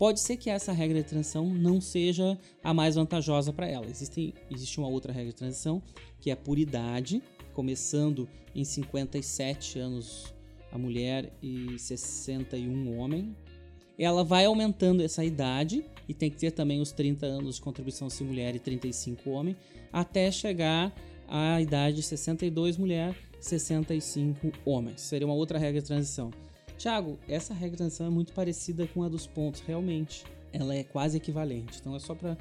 Pode 0.00 0.20
ser 0.20 0.38
que 0.38 0.48
essa 0.48 0.72
regra 0.72 1.02
de 1.02 1.08
transição 1.08 1.46
não 1.46 1.78
seja 1.78 2.38
a 2.64 2.72
mais 2.72 2.94
vantajosa 2.94 3.52
para 3.52 3.68
ela. 3.68 3.84
Existe, 3.86 4.34
existe 4.50 4.78
uma 4.78 4.88
outra 4.88 5.12
regra 5.12 5.30
de 5.30 5.36
transição, 5.36 5.82
que 6.18 6.30
é 6.30 6.34
por 6.34 6.58
idade, 6.58 7.22
começando 7.52 8.26
em 8.54 8.64
57 8.64 9.78
anos 9.78 10.34
a 10.72 10.78
mulher 10.78 11.30
e 11.42 11.78
61 11.78 12.88
o 12.88 12.96
homem. 12.96 13.36
Ela 13.98 14.24
vai 14.24 14.46
aumentando 14.46 15.02
essa 15.02 15.22
idade 15.22 15.84
e 16.08 16.14
tem 16.14 16.30
que 16.30 16.38
ter 16.38 16.52
também 16.52 16.80
os 16.80 16.92
30 16.92 17.26
anos 17.26 17.56
de 17.56 17.60
contribuição 17.60 18.08
se 18.08 18.24
mulher 18.24 18.56
e 18.56 18.58
35 18.58 19.28
homem, 19.28 19.54
até 19.92 20.30
chegar 20.30 20.94
à 21.28 21.60
idade 21.60 21.96
de 21.96 22.02
62 22.04 22.78
mulher, 22.78 23.14
65 23.38 24.50
homens. 24.64 25.02
Seria 25.02 25.26
uma 25.26 25.34
outra 25.34 25.58
regra 25.58 25.82
de 25.82 25.86
transição. 25.86 26.30
Tiago, 26.80 27.18
essa 27.28 27.52
regra 27.52 27.72
de 27.72 27.76
transição 27.76 28.06
é 28.06 28.10
muito 28.10 28.32
parecida 28.32 28.86
com 28.86 29.02
a 29.02 29.08
dos 29.08 29.26
pontos, 29.26 29.60
realmente. 29.60 30.24
Ela 30.50 30.74
é 30.74 30.82
quase 30.82 31.18
equivalente. 31.18 31.78
Então 31.78 31.94
é 31.94 31.98
só 31.98 32.14
para 32.14 32.38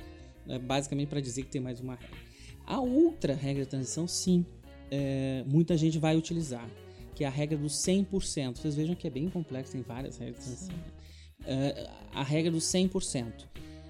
é 0.47 0.57
basicamente 0.57 1.09
para 1.09 1.19
dizer 1.19 1.43
que 1.43 1.49
tem 1.49 1.59
mais 1.59 1.81
uma 1.81 1.95
regra. 1.95 2.17
A 2.65 2.79
outra 2.79 3.35
regra 3.35 3.65
de 3.65 3.69
transição, 3.69 4.07
sim, 4.07 4.45
é, 4.89 5.43
muita 5.45 5.75
gente 5.75 5.99
vai 5.99 6.15
utilizar, 6.15 6.65
que 7.13 7.25
é 7.25 7.27
a 7.27 7.29
regra 7.29 7.57
do 7.57 7.67
100%. 7.67 8.55
Vocês 8.55 8.75
vejam 8.75 8.95
que 8.95 9.07
é 9.07 9.09
bem 9.09 9.29
complexo, 9.29 9.73
tem 9.73 9.81
várias 9.81 10.17
regras 10.17 10.37
de 10.37 10.43
transição. 10.45 10.75
É, 11.45 11.89
a 12.13 12.23
regra 12.23 12.49
do 12.49 12.59
100%. 12.59 13.25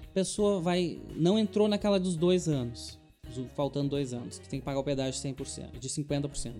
A 0.02 0.12
pessoa 0.12 0.60
vai, 0.60 1.00
não 1.14 1.38
entrou 1.38 1.68
naquela 1.68 2.00
dos 2.00 2.16
dois 2.16 2.48
anos, 2.48 2.98
faltando 3.54 3.90
dois 3.90 4.12
anos, 4.12 4.40
que 4.40 4.48
tem 4.48 4.58
que 4.58 4.66
pagar 4.66 4.80
o 4.80 4.84
pedágio 4.84 5.12
de 5.12 5.28
100%, 5.28 5.78
de 5.78 5.88
50%. 5.88 6.54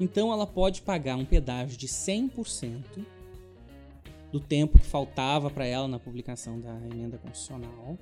Então 0.00 0.32
ela 0.32 0.48
pode 0.48 0.82
pagar 0.82 1.14
um 1.14 1.24
pedágio 1.24 1.76
de 1.78 1.86
100% 1.86 2.82
do 4.32 4.40
tempo 4.40 4.78
que 4.78 4.86
faltava 4.86 5.50
para 5.50 5.66
ela 5.66 5.86
na 5.88 5.98
publicação 5.98 6.60
da 6.60 6.74
emenda 6.90 7.18
constitucional. 7.18 7.98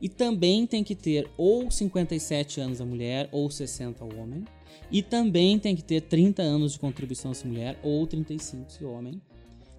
E 0.00 0.08
também 0.08 0.66
tem 0.66 0.84
que 0.84 0.94
ter 0.94 1.28
ou 1.36 1.70
57 1.70 2.60
anos 2.60 2.80
a 2.80 2.84
mulher 2.84 3.28
ou 3.32 3.50
60 3.50 4.04
o 4.04 4.18
homem. 4.18 4.44
E 4.90 5.02
também 5.02 5.58
tem 5.58 5.74
que 5.74 5.82
ter 5.82 6.02
30 6.02 6.42
anos 6.42 6.72
de 6.72 6.78
contribuição 6.78 7.32
se 7.32 7.46
mulher 7.46 7.78
ou 7.82 8.06
35 8.06 8.70
se 8.70 8.84
homem. 8.84 9.20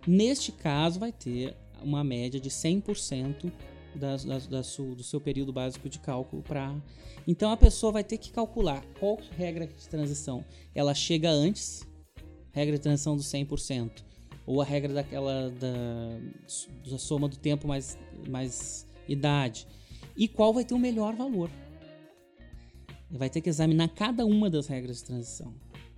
Neste 0.08 0.52
caso, 0.52 1.00
vai 1.00 1.12
ter 1.12 1.56
uma 1.82 2.04
média 2.04 2.40
de 2.40 2.50
100% 2.50 3.52
da, 3.96 4.18
da, 4.18 4.40
da 4.40 4.64
su, 4.64 4.96
do 4.96 5.04
seu 5.04 5.20
período 5.20 5.54
básico 5.54 5.90
de 5.90 6.00
cálculo 6.00 6.42
para. 6.42 6.76
Então 7.28 7.52
a 7.52 7.58
pessoa 7.58 7.92
vai 7.92 8.04
ter 8.04 8.18
que 8.18 8.32
calcular 8.32 8.84
qual 9.00 9.18
regra 9.38 9.68
de 9.68 9.88
transição 9.88 10.46
ela 10.74 10.94
chega 10.94 11.30
antes, 11.30 11.88
regra 12.52 12.76
de 12.76 12.82
transição 12.82 13.16
do 13.16 13.24
100%, 13.24 14.04
ou 14.46 14.62
a 14.62 14.66
regra 14.66 14.94
daquela 14.94 15.50
da, 15.50 16.20
da 16.90 16.98
soma 16.98 17.28
do 17.28 17.38
tempo 17.38 17.68
mais, 17.68 17.98
mais 18.28 18.86
idade, 19.08 19.68
e 20.16 20.28
qual 20.28 20.54
vai 20.54 20.64
ter 20.64 20.74
o 20.74 20.80
melhor 20.80 21.16
valor. 21.16 21.50
Vai 23.10 23.30
ter 23.30 23.42
que 23.42 23.50
examinar 23.50 23.90
cada 23.90 24.26
uma 24.26 24.50
das 24.50 24.68
regras 24.68 24.98
de 24.98 25.06
transição, 25.06 25.54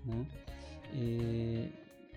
né? 0.05 0.25
É, 0.93 1.67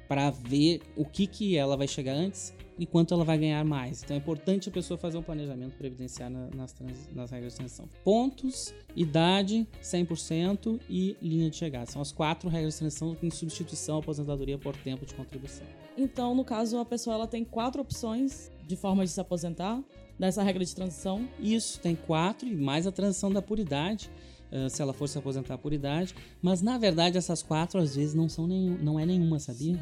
para 0.09 0.31
ver 0.31 0.83
o 0.97 1.05
que, 1.05 1.27
que 1.27 1.57
ela 1.57 1.77
vai 1.77 1.87
chegar 1.87 2.15
antes 2.15 2.53
e 2.81 2.87
quanto 2.87 3.13
ela 3.13 3.27
vai 3.27 3.37
ganhar 3.37 3.63
mais. 3.63 4.03
Então 4.03 4.17
é 4.17 4.19
importante 4.19 4.71
a 4.71 4.73
pessoa 4.73 4.97
fazer 4.97 5.19
um 5.19 5.23
planejamento 5.23 5.77
previdenciário 5.77 6.49
nas, 6.57 6.75
nas 7.15 7.31
regras 7.31 7.53
de 7.53 7.59
transição. 7.59 7.87
Pontos, 8.03 8.73
idade, 8.97 9.69
100% 9.83 10.81
e 10.89 11.15
linha 11.21 11.51
de 11.51 11.57
chegada. 11.57 11.85
São 11.91 12.01
as 12.01 12.11
quatro 12.11 12.49
regras 12.49 12.73
de 12.73 12.79
transição 12.79 13.15
em 13.23 13.31
substituição 13.31 13.97
à 13.97 13.99
aposentadoria 13.99 14.57
por 14.57 14.75
tempo 14.75 15.05
de 15.05 15.13
contribuição. 15.13 15.67
Então, 15.95 16.35
no 16.35 16.43
caso, 16.43 16.79
a 16.79 16.85
pessoa 16.87 17.17
ela 17.17 17.27
tem 17.27 17.45
quatro 17.45 17.83
opções 17.83 18.51
de 18.67 18.77
forma 18.77 19.05
de 19.05 19.11
se 19.11 19.21
aposentar 19.21 19.79
dessa 20.19 20.43
regra 20.43 20.65
de 20.65 20.75
transição. 20.75 21.29
Isso, 21.39 21.79
tem 21.81 21.95
quatro 21.95 22.49
e 22.49 22.57
mais 22.57 22.87
a 22.87 22.93
transição 22.93 23.31
da 23.31 23.43
puridade. 23.43 24.11
Uh, 24.51 24.71
se 24.71 24.81
ela 24.81 24.93
for 24.93 25.07
se 25.07 25.17
aposentar 25.17 25.59
por 25.59 25.73
idade, 25.73 26.13
mas 26.43 26.61
na 26.61 26.77
verdade 26.77 27.17
essas 27.17 27.41
quatro 27.41 27.79
às 27.79 27.95
vezes 27.95 28.15
não 28.15 28.29
são 28.29 28.49
nenhum, 28.49 28.77
não 28.83 28.99
é 28.99 29.07
nenhuma, 29.07 29.39
sabia? 29.39 29.79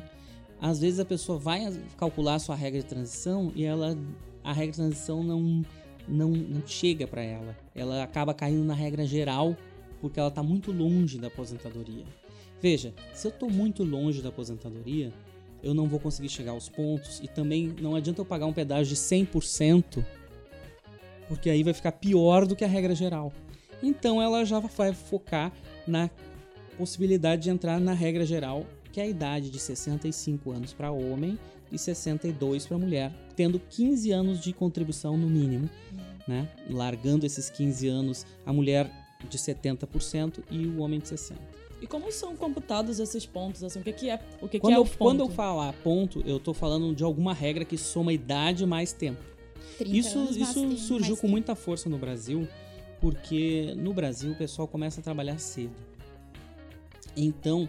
Às 0.60 0.80
vezes 0.80 0.98
a 0.98 1.04
pessoa 1.04 1.38
vai 1.38 1.72
calcular 1.96 2.34
a 2.34 2.38
sua 2.38 2.56
regra 2.56 2.80
de 2.80 2.86
transição 2.86 3.52
e 3.54 3.64
ela 3.64 3.96
a 4.42 4.52
regra 4.52 4.72
de 4.72 4.78
transição 4.78 5.22
não 5.22 5.62
não, 6.08 6.30
não 6.30 6.66
chega 6.66 7.06
para 7.06 7.22
ela. 7.22 7.56
Ela 7.74 8.02
acaba 8.02 8.32
caindo 8.32 8.64
na 8.64 8.74
regra 8.74 9.06
geral 9.06 9.56
porque 10.00 10.18
ela 10.18 10.28
está 10.28 10.42
muito 10.42 10.72
longe 10.72 11.18
da 11.18 11.26
aposentadoria. 11.26 12.04
Veja, 12.60 12.94
se 13.12 13.26
eu 13.26 13.30
estou 13.30 13.50
muito 13.50 13.84
longe 13.84 14.22
da 14.22 14.30
aposentadoria, 14.30 15.12
eu 15.62 15.74
não 15.74 15.86
vou 15.86 16.00
conseguir 16.00 16.28
chegar 16.28 16.52
aos 16.52 16.68
pontos 16.68 17.20
e 17.22 17.28
também 17.28 17.74
não 17.80 17.94
adianta 17.94 18.20
eu 18.20 18.24
pagar 18.24 18.46
um 18.46 18.52
pedágio 18.52 18.94
de 18.94 18.96
100%, 18.96 20.04
porque 21.28 21.50
aí 21.50 21.62
vai 21.62 21.74
ficar 21.74 21.92
pior 21.92 22.46
do 22.46 22.56
que 22.56 22.64
a 22.64 22.68
regra 22.68 22.94
geral. 22.94 23.32
Então 23.82 24.20
ela 24.20 24.44
já 24.44 24.58
vai 24.58 24.92
focar 24.92 25.52
na 25.86 26.10
possibilidade 26.76 27.42
de 27.42 27.50
entrar 27.50 27.80
na 27.80 27.92
regra 27.92 28.24
geral, 28.24 28.64
que 28.92 29.00
é 29.00 29.04
a 29.04 29.06
idade 29.06 29.50
de 29.50 29.58
65 29.58 30.50
anos 30.50 30.72
para 30.72 30.90
homem 30.90 31.38
e 31.70 31.78
62 31.78 32.66
para 32.66 32.78
mulher, 32.78 33.12
tendo 33.36 33.58
15 33.58 34.10
anos 34.10 34.40
de 34.40 34.52
contribuição 34.52 35.16
no 35.16 35.28
mínimo, 35.28 35.68
né? 36.26 36.48
Largando 36.68 37.26
esses 37.26 37.50
15 37.50 37.88
anos 37.88 38.26
a 38.44 38.52
mulher 38.52 38.90
de 39.28 39.36
70% 39.36 40.40
e 40.50 40.66
o 40.66 40.78
homem 40.78 41.00
de 41.00 41.06
60%. 41.06 41.36
E 41.80 41.86
como 41.86 42.10
são 42.10 42.34
computados 42.36 42.98
esses 42.98 43.24
pontos? 43.24 43.62
Assim, 43.62 43.80
o 43.80 43.84
que, 43.84 43.92
que 43.92 44.10
é 44.10 44.20
o 44.40 44.48
que, 44.48 44.58
quando 44.58 44.72
que 44.72 44.74
é 44.74 44.78
eu, 44.78 44.82
o 44.82 44.84
ponto? 44.84 44.98
Quando 44.98 45.20
eu 45.20 45.28
falar 45.28 45.72
ponto, 45.74 46.22
eu 46.26 46.38
estou 46.38 46.52
falando 46.52 46.94
de 46.94 47.04
alguma 47.04 47.32
regra 47.32 47.64
que 47.64 47.78
soma 47.78 48.12
idade 48.12 48.66
mais 48.66 48.92
tempo. 48.92 49.22
Isso, 49.86 50.18
isso 50.32 50.76
surgiu 50.76 51.14
com 51.14 51.22
tempo. 51.22 51.30
muita 51.30 51.54
força 51.54 51.88
no 51.88 51.96
Brasil, 51.96 52.48
porque 53.00 53.74
no 53.76 53.92
Brasil 53.92 54.32
o 54.32 54.34
pessoal 54.34 54.66
começa 54.66 55.00
a 55.00 55.04
trabalhar 55.04 55.38
cedo. 55.38 55.74
Então, 57.16 57.68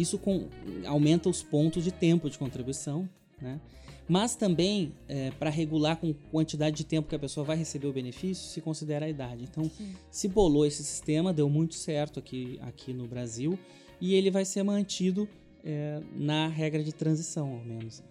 isso 0.00 0.18
com, 0.18 0.48
aumenta 0.86 1.28
os 1.28 1.42
pontos 1.42 1.84
de 1.84 1.92
tempo 1.92 2.28
de 2.30 2.38
contribuição, 2.38 3.08
né? 3.40 3.60
Mas 4.08 4.34
também, 4.34 4.92
é, 5.06 5.30
para 5.30 5.48
regular 5.50 5.96
com 5.96 6.12
quantidade 6.32 6.76
de 6.76 6.84
tempo 6.84 7.08
que 7.08 7.14
a 7.14 7.18
pessoa 7.18 7.46
vai 7.46 7.56
receber 7.56 7.86
o 7.86 7.92
benefício, 7.92 8.48
se 8.48 8.60
considera 8.60 9.06
a 9.06 9.08
idade. 9.08 9.44
Então, 9.44 9.64
Sim. 9.64 9.94
se 10.10 10.26
bolou 10.26 10.66
esse 10.66 10.82
sistema, 10.82 11.32
deu 11.32 11.48
muito 11.48 11.76
certo 11.76 12.18
aqui, 12.18 12.58
aqui 12.62 12.92
no 12.92 13.06
Brasil, 13.06 13.56
e 14.00 14.14
ele 14.14 14.28
vai 14.28 14.44
ser 14.44 14.64
mantido 14.64 15.28
é, 15.62 16.02
na 16.12 16.48
regra 16.48 16.82
de 16.82 16.92
transição, 16.92 17.52
ao 17.52 17.64
menos. 17.64 18.02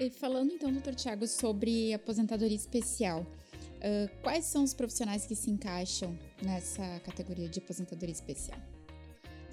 E 0.00 0.10
falando 0.10 0.52
então, 0.52 0.72
doutor 0.72 0.94
Tiago, 0.96 1.24
sobre 1.28 1.94
aposentadoria 1.94 2.56
especial, 2.56 3.20
uh, 3.20 4.22
quais 4.22 4.46
são 4.46 4.64
os 4.64 4.74
profissionais 4.74 5.24
que 5.24 5.36
se 5.36 5.50
encaixam 5.50 6.18
nessa 6.42 6.98
categoria 7.04 7.48
de 7.48 7.60
aposentadoria 7.60 8.12
especial? 8.12 8.58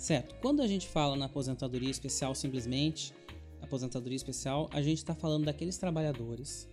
Certo. 0.01 0.33
Quando 0.41 0.63
a 0.63 0.67
gente 0.67 0.87
fala 0.87 1.15
na 1.15 1.25
aposentadoria 1.25 1.91
especial, 1.91 2.33
simplesmente, 2.33 3.13
aposentadoria 3.61 4.15
especial, 4.15 4.67
a 4.73 4.81
gente 4.81 4.97
está 4.97 5.13
falando 5.13 5.45
daqueles 5.45 5.77
trabalhadores 5.77 6.67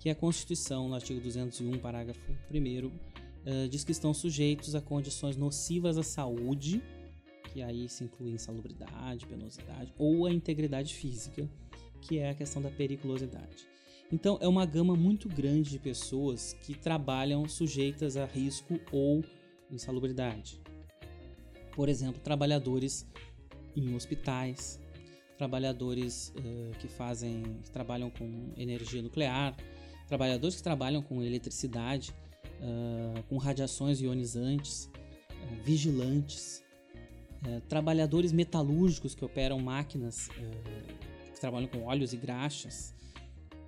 que 0.00 0.10
a 0.10 0.14
Constituição, 0.14 0.88
no 0.88 0.96
artigo 0.96 1.20
201, 1.20 1.78
parágrafo 1.78 2.20
1, 2.52 2.86
uh, 2.86 3.68
diz 3.70 3.84
que 3.84 3.92
estão 3.92 4.12
sujeitos 4.12 4.74
a 4.74 4.80
condições 4.80 5.36
nocivas 5.36 5.96
à 5.96 6.02
saúde, 6.02 6.82
que 7.52 7.62
aí 7.62 7.88
se 7.88 8.02
inclui 8.02 8.32
insalubridade, 8.32 9.24
penosidade, 9.24 9.94
ou 9.96 10.26
a 10.26 10.32
integridade 10.32 10.94
física, 10.94 11.48
que 12.00 12.18
é 12.18 12.30
a 12.30 12.34
questão 12.34 12.60
da 12.60 12.72
periculosidade. 12.72 13.68
Então, 14.10 14.36
é 14.40 14.48
uma 14.48 14.66
gama 14.66 14.96
muito 14.96 15.28
grande 15.28 15.70
de 15.70 15.78
pessoas 15.78 16.54
que 16.54 16.74
trabalham 16.74 17.48
sujeitas 17.48 18.16
a 18.16 18.24
risco 18.24 18.80
ou 18.90 19.22
insalubridade. 19.70 20.63
Por 21.74 21.88
exemplo, 21.88 22.20
trabalhadores 22.20 23.06
em 23.76 23.94
hospitais, 23.94 24.80
trabalhadores 25.36 26.32
uh, 26.36 26.78
que 26.78 26.88
fazem, 26.88 27.42
que 27.62 27.70
trabalham 27.70 28.10
com 28.10 28.52
energia 28.56 29.02
nuclear, 29.02 29.56
trabalhadores 30.06 30.56
que 30.56 30.62
trabalham 30.62 31.02
com 31.02 31.22
eletricidade, 31.22 32.14
uh, 32.60 33.22
com 33.24 33.36
radiações 33.36 34.00
ionizantes, 34.00 34.90
uh, 35.30 35.64
vigilantes, 35.64 36.62
trabalhadores 37.68 38.32
metalúrgicos 38.32 39.14
que 39.14 39.22
operam 39.22 39.58
máquinas 39.58 40.30
que 41.34 41.38
trabalham 41.38 41.68
com 41.68 41.82
óleos 41.82 42.14
e 42.14 42.16
graxas, 42.16 42.94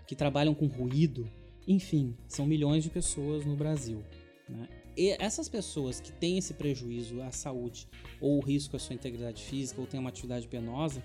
que 0.06 0.16
trabalham 0.16 0.54
com 0.54 0.66
ruído, 0.66 1.28
enfim, 1.68 2.16
são 2.26 2.46
milhões 2.46 2.84
de 2.84 2.88
pessoas 2.88 3.44
no 3.44 3.54
Brasil. 3.54 4.02
Né? 4.48 4.66
E 4.96 5.10
essas 5.18 5.48
pessoas 5.48 6.00
que 6.00 6.10
têm 6.10 6.38
esse 6.38 6.54
prejuízo 6.54 7.20
à 7.20 7.30
saúde 7.30 7.86
ou 8.20 8.38
o 8.38 8.40
risco 8.40 8.76
à 8.76 8.78
sua 8.78 8.94
integridade 8.94 9.42
física 9.42 9.80
ou 9.80 9.86
têm 9.86 10.00
uma 10.00 10.08
atividade 10.08 10.48
penosa, 10.48 11.02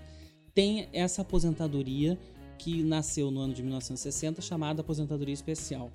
tem 0.54 0.88
essa 0.92 1.22
aposentadoria 1.22 2.18
que 2.58 2.82
nasceu 2.82 3.30
no 3.30 3.40
ano 3.40 3.52
de 3.52 3.62
1960 3.62 4.40
chamada 4.40 4.80
aposentadoria 4.80 5.34
especial. 5.34 5.90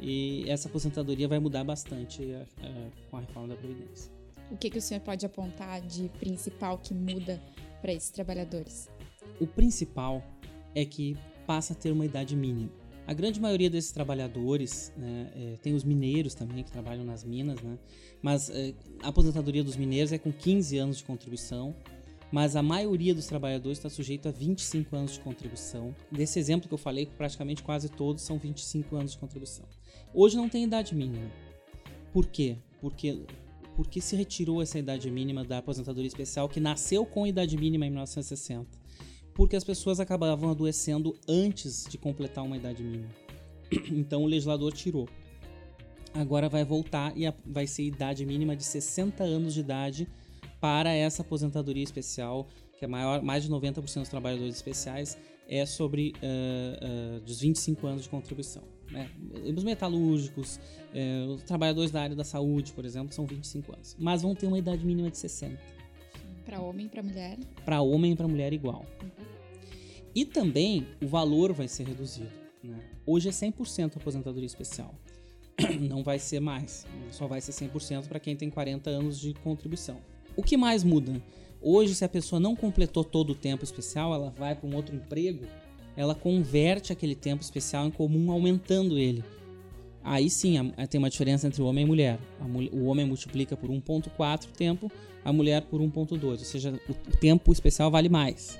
E 0.00 0.44
essa 0.48 0.68
aposentadoria 0.68 1.26
vai 1.26 1.38
mudar 1.38 1.64
bastante 1.64 2.22
uh, 2.22 2.92
com 3.10 3.16
a 3.16 3.20
reforma 3.20 3.48
da 3.48 3.56
Previdência. 3.56 4.12
O 4.50 4.56
que, 4.56 4.70
que 4.70 4.78
o 4.78 4.82
senhor 4.82 5.00
pode 5.00 5.24
apontar 5.24 5.80
de 5.80 6.08
principal 6.20 6.78
que 6.78 6.92
muda 6.92 7.42
para 7.80 7.92
esses 7.92 8.10
trabalhadores? 8.10 8.88
O 9.40 9.46
principal 9.46 10.22
é 10.74 10.84
que 10.84 11.16
passa 11.46 11.72
a 11.72 11.76
ter 11.76 11.90
uma 11.90 12.04
idade 12.04 12.36
mínima. 12.36 12.70
A 13.06 13.12
grande 13.12 13.40
maioria 13.40 13.68
desses 13.68 13.92
trabalhadores, 13.92 14.92
né, 14.96 15.30
é, 15.34 15.56
tem 15.62 15.74
os 15.74 15.84
mineiros 15.84 16.34
também 16.34 16.64
que 16.64 16.72
trabalham 16.72 17.04
nas 17.04 17.22
minas, 17.22 17.60
né, 17.60 17.78
mas 18.22 18.48
é, 18.50 18.72
a 19.02 19.08
aposentadoria 19.08 19.62
dos 19.62 19.76
mineiros 19.76 20.12
é 20.12 20.18
com 20.18 20.32
15 20.32 20.78
anos 20.78 20.98
de 20.98 21.04
contribuição 21.04 21.74
mas 22.34 22.56
a 22.56 22.62
maioria 22.62 23.14
dos 23.14 23.26
trabalhadores 23.26 23.78
está 23.78 23.88
sujeito 23.88 24.28
a 24.28 24.32
25 24.32 24.96
anos 24.96 25.12
de 25.12 25.20
contribuição. 25.20 25.94
Desse 26.10 26.36
exemplo 26.36 26.66
que 26.66 26.74
eu 26.74 26.78
falei, 26.78 27.06
praticamente 27.06 27.62
quase 27.62 27.88
todos 27.88 28.24
são 28.24 28.38
25 28.38 28.96
anos 28.96 29.12
de 29.12 29.18
contribuição. 29.18 29.64
Hoje 30.12 30.36
não 30.36 30.48
tem 30.48 30.64
idade 30.64 30.96
mínima. 30.96 31.30
Por 32.12 32.26
quê? 32.26 32.56
Porque 32.80 33.22
porque 33.76 34.00
se 34.00 34.16
retirou 34.16 34.60
essa 34.60 34.78
idade 34.78 35.08
mínima 35.10 35.44
da 35.44 35.58
aposentadoria 35.58 36.08
especial 36.08 36.48
que 36.48 36.58
nasceu 36.58 37.06
com 37.06 37.24
idade 37.24 37.56
mínima 37.56 37.86
em 37.86 37.90
1960? 37.90 38.68
Porque 39.34 39.56
as 39.56 39.64
pessoas 39.64 40.00
acabavam 40.00 40.50
adoecendo 40.50 41.16
antes 41.28 41.86
de 41.88 41.98
completar 41.98 42.44
uma 42.44 42.56
idade 42.56 42.82
mínima. 42.82 43.10
Então 43.90 44.22
o 44.22 44.26
legislador 44.26 44.72
tirou. 44.72 45.08
Agora 46.12 46.48
vai 46.48 46.64
voltar 46.64 47.12
e 47.16 47.24
vai 47.44 47.66
ser 47.66 47.82
idade 47.82 48.24
mínima 48.24 48.54
de 48.54 48.62
60 48.62 49.24
anos 49.24 49.52
de 49.54 49.60
idade 49.60 50.08
para 50.60 50.92
essa 50.92 51.22
aposentadoria 51.22 51.82
especial, 51.82 52.46
que 52.78 52.84
é 52.84 52.88
maior, 52.88 53.20
mais 53.20 53.42
de 53.42 53.50
90% 53.50 54.00
dos 54.00 54.08
trabalhadores 54.08 54.54
especiais 54.54 55.18
é 55.48 55.66
sobre 55.66 56.14
uh, 56.22 57.16
uh, 57.16 57.20
dos 57.20 57.40
25 57.40 57.86
anos 57.86 58.04
de 58.04 58.08
contribuição. 58.08 58.62
Né? 58.90 59.10
Os 59.56 59.64
metalúrgicos, 59.64 60.56
uh, 60.56 61.32
os 61.32 61.42
trabalhadores 61.42 61.90
da 61.90 62.02
área 62.02 62.16
da 62.16 62.24
saúde, 62.24 62.72
por 62.72 62.84
exemplo, 62.84 63.12
são 63.12 63.26
25 63.26 63.74
anos. 63.74 63.96
Mas 63.98 64.22
vão 64.22 64.34
ter 64.34 64.46
uma 64.46 64.58
idade 64.58 64.84
mínima 64.84 65.10
de 65.10 65.18
60. 65.18 65.58
Para 66.54 66.62
homem 66.62 66.86
e 66.86 66.88
para 66.88 67.02
mulher? 67.02 67.38
Para 67.64 67.82
homem 67.82 68.12
e 68.12 68.16
para 68.16 68.28
mulher 68.28 68.52
igual. 68.52 68.86
Uhum. 69.02 69.24
E 70.14 70.24
também 70.24 70.86
o 71.02 71.06
valor 71.08 71.52
vai 71.52 71.66
ser 71.66 71.84
reduzido. 71.84 72.30
Né? 72.62 72.78
Hoje 73.04 73.28
é 73.28 73.32
100% 73.32 73.96
aposentadoria 73.96 74.46
especial. 74.46 74.94
Não 75.80 76.04
vai 76.04 76.18
ser 76.20 76.38
mais. 76.38 76.86
Só 77.10 77.26
vai 77.26 77.40
ser 77.40 77.50
100% 77.50 78.06
para 78.06 78.20
quem 78.20 78.36
tem 78.36 78.50
40 78.50 78.88
anos 78.88 79.18
de 79.18 79.34
contribuição. 79.34 79.98
O 80.36 80.42
que 80.42 80.56
mais 80.56 80.84
muda? 80.84 81.20
Hoje, 81.60 81.94
se 81.94 82.04
a 82.04 82.08
pessoa 82.08 82.38
não 82.38 82.54
completou 82.54 83.02
todo 83.02 83.30
o 83.30 83.34
tempo 83.34 83.64
especial, 83.64 84.12
ela 84.12 84.30
vai 84.30 84.54
para 84.54 84.68
um 84.68 84.76
outro 84.76 84.94
emprego, 84.94 85.46
ela 85.96 86.14
converte 86.14 86.92
aquele 86.92 87.14
tempo 87.14 87.42
especial 87.42 87.86
em 87.86 87.90
comum, 87.90 88.30
aumentando 88.30 88.98
ele. 88.98 89.24
Aí 90.04 90.28
sim 90.28 90.70
tem 90.90 90.98
uma 90.98 91.08
diferença 91.08 91.46
entre 91.46 91.62
homem 91.62 91.84
e 91.84 91.86
mulher. 91.86 92.18
o 92.72 92.84
homem 92.84 93.06
multiplica 93.06 93.56
por 93.56 93.70
1,4 93.70 94.46
tempo, 94.56 94.92
a 95.24 95.32
mulher 95.32 95.62
por 95.62 95.80
1,2. 95.80 96.22
Ou 96.22 96.36
seja, 96.38 96.78
o 96.88 97.16
tempo 97.16 97.50
especial 97.52 97.90
vale 97.90 98.10
mais. 98.10 98.58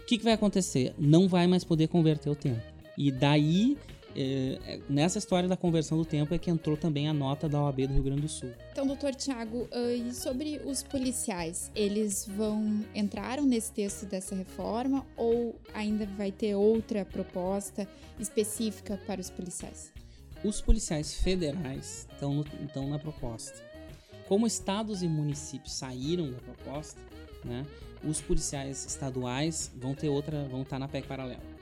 O 0.00 0.06
que, 0.06 0.18
que 0.18 0.24
vai 0.24 0.32
acontecer? 0.32 0.94
Não 0.98 1.28
vai 1.28 1.46
mais 1.46 1.64
poder 1.64 1.88
converter 1.88 2.30
o 2.30 2.34
tempo. 2.34 2.62
E 2.96 3.10
daí 3.10 3.76
é, 4.16 4.78
nessa 4.88 5.18
história 5.18 5.48
da 5.48 5.56
conversão 5.56 5.98
do 5.98 6.04
tempo 6.04 6.32
é 6.34 6.38
que 6.38 6.50
entrou 6.50 6.76
também 6.76 7.08
a 7.08 7.12
nota 7.12 7.48
da 7.48 7.60
OAB 7.60 7.88
do 7.88 7.94
Rio 7.94 8.02
Grande 8.04 8.22
do 8.22 8.28
Sul. 8.28 8.50
Então, 8.70 8.86
doutor 8.86 9.14
Tiago, 9.14 9.68
uh, 9.72 9.90
e 9.90 10.14
sobre 10.14 10.60
os 10.64 10.82
policiais, 10.82 11.70
eles 11.74 12.26
vão 12.26 12.84
entraram 12.94 13.44
nesse 13.44 13.72
texto 13.72 14.06
dessa 14.06 14.34
reforma 14.34 15.04
ou 15.16 15.56
ainda 15.74 16.06
vai 16.06 16.30
ter 16.30 16.54
outra 16.54 17.04
proposta 17.04 17.88
específica 18.18 19.00
para 19.06 19.20
os 19.20 19.30
policiais? 19.30 19.92
Os 20.44 20.60
policiais 20.60 21.14
federais 21.14 22.06
estão, 22.12 22.88
na 22.88 22.98
proposta. 22.98 23.62
Como 24.28 24.46
estados 24.46 25.02
e 25.02 25.08
municípios 25.08 25.72
saíram 25.72 26.30
da 26.30 26.38
proposta, 26.38 27.00
né, 27.44 27.66
os 28.02 28.20
policiais 28.20 28.84
estaduais 28.84 29.72
vão 29.74 29.94
ter 29.94 30.08
outra, 30.08 30.46
vão 30.48 30.62
estar 30.62 30.78
na 30.78 30.86
PEC 30.86 31.06
paralela 31.06 31.54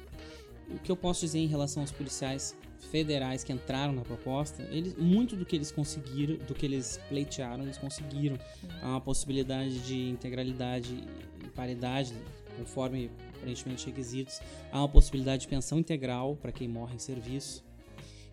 o 0.74 0.78
que 0.78 0.90
eu 0.90 0.96
posso 0.96 1.20
dizer 1.20 1.38
em 1.38 1.46
relação 1.46 1.82
aos 1.82 1.92
policiais 1.92 2.56
federais 2.90 3.44
que 3.44 3.52
entraram 3.52 3.92
na 3.92 4.02
proposta, 4.02 4.62
eles, 4.70 4.94
muito 4.96 5.36
do 5.36 5.44
que 5.44 5.54
eles 5.54 5.70
conseguiram, 5.70 6.36
do 6.46 6.54
que 6.54 6.66
eles 6.66 6.98
pleitearam, 7.08 7.62
eles 7.64 7.78
conseguiram. 7.78 8.36
Há 8.82 8.88
uma 8.88 9.00
possibilidade 9.00 9.78
de 9.80 10.10
integralidade 10.10 11.04
e 11.44 11.48
paridade, 11.50 12.14
conforme 12.56 13.10
aparentemente 13.36 13.86
requisitos. 13.86 14.40
Há 14.70 14.78
uma 14.78 14.88
possibilidade 14.88 15.42
de 15.42 15.48
pensão 15.48 15.78
integral 15.78 16.36
para 16.36 16.52
quem 16.52 16.68
morre 16.68 16.96
em 16.96 16.98
serviço. 16.98 17.64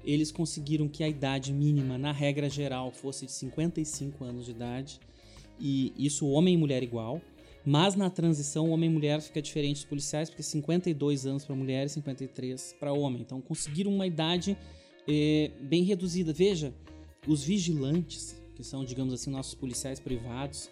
Eles 0.03 0.31
conseguiram 0.31 0.87
que 0.87 1.03
a 1.03 1.09
idade 1.09 1.51
mínima, 1.53 1.97
na 1.97 2.11
regra 2.11 2.49
geral, 2.49 2.91
fosse 2.91 3.25
de 3.25 3.31
55 3.31 4.23
anos 4.23 4.45
de 4.45 4.51
idade. 4.51 4.99
E 5.59 5.93
isso 5.97 6.27
homem 6.27 6.53
e 6.53 6.57
mulher 6.57 6.81
igual. 6.83 7.21
Mas 7.65 7.95
na 7.95 8.09
transição, 8.09 8.71
homem 8.71 8.89
e 8.89 8.93
mulher 8.93 9.21
fica 9.21 9.41
diferente 9.41 9.75
dos 9.75 9.85
policiais, 9.85 10.29
porque 10.29 10.41
52 10.41 11.25
anos 11.25 11.45
para 11.45 11.55
mulher 11.55 11.85
e 11.85 11.89
53 11.89 12.75
para 12.79 12.93
homem. 12.93 13.21
Então 13.21 13.41
conseguiram 13.41 13.93
uma 13.93 14.07
idade 14.07 14.57
é, 15.07 15.51
bem 15.61 15.83
reduzida. 15.83 16.31
Veja, 16.31 16.73
os 17.27 17.43
vigilantes, 17.43 18.41
que 18.55 18.63
são, 18.63 18.85
digamos 18.85 19.13
assim, 19.13 19.29
nossos 19.29 19.53
policiais 19.53 19.99
privados, 19.99 20.69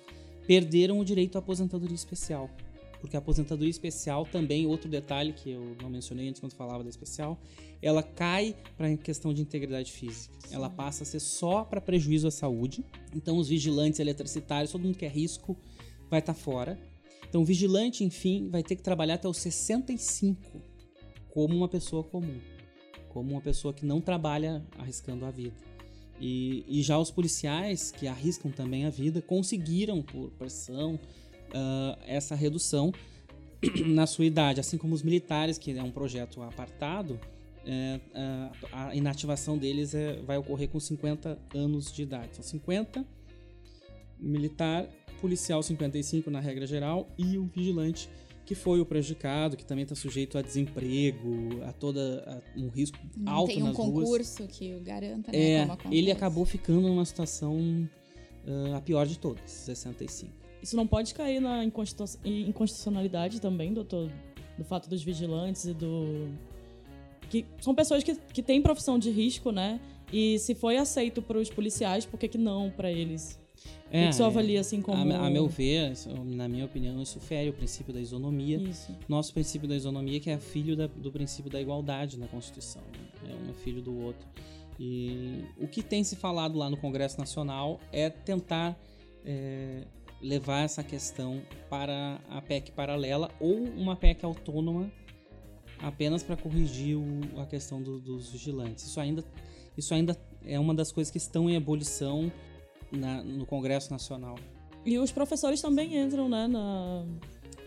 perderam 0.48 1.00
o 1.00 1.06
direito 1.06 1.36
à 1.36 1.40
aposentadoria 1.40 1.96
especial. 1.96 2.50
Porque 3.08 3.16
a 3.16 3.20
aposentadoria 3.20 3.70
especial 3.70 4.26
também, 4.26 4.68
outro 4.68 4.90
detalhe 4.90 5.32
que 5.32 5.50
eu 5.50 5.78
não 5.82 5.90
mencionei 5.90 6.28
antes 6.28 6.42
quando 6.42 6.52
falava 6.52 6.84
da 6.84 6.90
especial, 6.90 7.40
ela 7.82 8.04
cai 8.04 8.54
para 8.76 8.88
a 8.88 8.98
questão 8.98 9.34
de 9.34 9.42
integridade 9.42 9.94
física. 9.94 10.36
Sim. 10.46 10.56
Ela 10.56 10.70
passa 10.70 11.04
a 11.04 11.06
ser 11.06 11.22
só 11.22 11.64
para 11.64 11.80
prejuízo 11.80 12.28
à 12.28 12.32
saúde. 12.32 12.84
Então, 13.16 13.38
os 13.38 13.48
vigilantes 13.48 14.02
eletricitários, 14.02 14.74
todo 14.74 14.82
mundo 14.82 14.98
que 14.98 15.06
é 15.06 15.08
risco, 15.08 15.58
vai 16.10 16.20
estar 16.20 16.34
tá 16.34 16.40
fora. 16.40 16.78
Então, 17.30 17.44
o 17.44 17.46
vigilante, 17.46 18.04
enfim, 18.04 18.50
vai 18.50 18.62
ter 18.62 18.76
que 18.76 18.84
trabalhar 18.84 19.14
até 19.14 19.28
os 19.30 19.38
65 19.38 20.62
como 21.30 21.56
uma 21.56 21.70
pessoa 21.70 22.04
comum, 22.04 22.42
como 23.08 23.32
uma 23.32 23.42
pessoa 23.42 23.74
que 23.74 23.86
não 23.86 24.02
trabalha 24.02 24.66
arriscando 24.78 25.26
a 25.26 25.32
vida. 25.32 25.56
E, 26.20 26.66
e 26.68 26.82
já 26.82 27.00
os 27.00 27.10
policiais, 27.10 27.90
que 27.90 28.06
arriscam 28.06 28.52
também 28.52 28.84
a 28.86 28.90
vida, 28.90 29.22
conseguiram, 29.22 30.02
por 30.02 30.30
pressão, 30.32 31.00
uh, 31.50 31.98
essa 32.06 32.36
redução 32.36 32.92
na 33.86 34.08
sua 34.08 34.26
idade. 34.26 34.60
Assim 34.60 34.78
como 34.78 34.94
os 34.94 35.04
militares, 35.04 35.58
que 35.58 35.72
é 35.72 35.84
um 35.84 35.92
projeto 35.92 36.42
apartado, 36.42 37.20
é, 37.66 38.00
a, 38.72 38.88
a, 38.88 38.96
inativação 38.96 39.58
deles 39.58 39.94
é, 39.94 40.22
vai 40.22 40.38
ocorrer 40.38 40.70
com 40.70 40.80
50 40.80 41.38
anos 41.54 41.92
de 41.92 42.02
idade. 42.02 42.36
São 42.36 42.44
50 42.44 43.06
militar 44.20 44.88
policial 45.20 45.62
55 45.62 46.32
na 46.32 46.40
regra 46.40 46.66
geral 46.66 47.10
e 47.18 47.38
o 47.38 47.46
vigilante 47.46 48.10
que 48.46 48.56
foi 48.56 48.80
o 48.80 48.86
prejudicado, 48.86 49.58
que 49.58 49.66
também 49.66 49.84
está 49.84 49.94
sujeito 49.94 50.38
a 50.38 50.42
desemprego, 50.42 51.62
a 51.66 51.74
toda 51.74 52.24
a, 52.26 52.58
um 52.58 52.70
risco 52.70 52.98
Não 53.18 53.34
alto 53.34 53.54
tem 53.54 53.62
um 53.62 53.68
nas 53.68 53.76
concurso 53.76 54.38
ruas. 54.40 54.58
que 54.58 54.74
o 54.74 54.80
garanta, 54.80 55.34
né, 55.34 55.38
é, 55.38 55.68
ele 55.92 56.10
acabou 56.14 56.46
ficando 56.46 56.88
numa 56.88 57.04
situação 57.04 57.58
uh, 58.46 58.74
a 58.74 58.80
pior 58.80 59.06
de 59.06 59.20
todas, 59.20 59.52
65. 59.52 60.47
Isso 60.62 60.76
não 60.76 60.88
pode 60.88 61.14
cair 61.14 61.40
na 61.40 61.64
inconstitucionalidade 61.64 63.40
também, 63.40 63.74
doutor, 63.74 64.12
do 64.58 64.64
fato 64.64 64.90
dos 64.90 65.04
vigilantes 65.04 65.66
e 65.66 65.74
do 65.74 66.30
que 67.30 67.46
são 67.60 67.76
pessoas 67.76 68.04
que, 68.04 68.16
que 68.16 68.42
têm 68.42 68.62
profissão 68.62 68.98
de 68.98 69.10
risco, 69.10 69.52
né? 69.52 69.80
E 70.12 70.40
se 70.40 70.56
foi 70.56 70.78
aceito 70.78 71.22
para 71.22 71.38
os 71.38 71.50
policiais, 71.50 72.06
por 72.06 72.18
que, 72.18 72.28
que 72.28 72.38
não 72.38 72.70
para 72.70 72.92
eles? 72.92 73.40
É, 73.92 74.10
que 74.10 74.22
avalia 74.22 74.62
assim 74.62 74.82
como. 74.82 75.14
A, 75.14 75.28
a, 75.28 75.30
meu 75.30 75.48
ver, 75.48 75.94
na 76.26 76.48
minha 76.48 76.66
opinião, 76.66 77.02
isso 77.02 77.20
fere 77.20 77.50
o 77.50 77.54
princípio 77.54 77.94
da 77.94 78.00
isonomia. 78.00 78.58
Isso. 78.58 78.96
Nosso 79.08 79.34
princípio 79.34 79.68
da 79.68 79.76
isonomia, 79.76 80.20
que 80.20 80.30
é 80.30 80.38
filho 80.38 80.76
da, 80.76 80.88
do 80.88 81.12
princípio 81.12 81.52
da 81.52 81.60
igualdade 81.60 82.18
na 82.18 82.28
Constituição. 82.28 82.82
Né? 83.24 83.32
É 83.32 83.50
um 83.50 83.54
filho 83.54 83.82
do 83.82 83.98
outro. 83.98 84.28
E 84.80 85.44
o 85.58 85.68
que 85.68 85.82
tem 85.82 86.04
se 86.04 86.16
falado 86.16 86.58
lá 86.58 86.70
no 86.70 86.78
Congresso 86.78 87.18
Nacional 87.18 87.80
é 87.92 88.10
tentar 88.10 88.78
é, 89.26 89.84
levar 90.22 90.64
essa 90.64 90.84
questão 90.84 91.42
para 91.70 92.20
a 92.30 92.42
PEC 92.42 92.72
paralela 92.72 93.30
ou 93.40 93.56
uma 93.56 93.96
PEC 93.96 94.26
autônoma 94.26 94.92
apenas 95.80 96.24
para 96.24 96.36
corrigir 96.36 96.98
o, 96.98 97.40
a 97.40 97.46
questão 97.46 97.82
do, 97.82 98.00
dos 98.00 98.32
vigilantes. 98.32 98.86
Isso 98.86 99.00
ainda, 99.00 99.24
isso 99.78 99.94
ainda 99.94 100.18
é 100.44 100.60
uma 100.60 100.74
das 100.74 100.92
coisas 100.92 101.12
que 101.12 101.18
estão 101.18 101.50
em 101.50 101.56
ebulição 101.56 102.32
na, 102.92 103.24
no 103.24 103.46
Congresso 103.46 103.92
Nacional. 103.92 104.36
E 104.86 104.98
os 104.98 105.12
professores 105.12 105.62
também 105.62 105.98
entram 105.98 106.30
né, 106.30 106.48
na, 106.48 107.06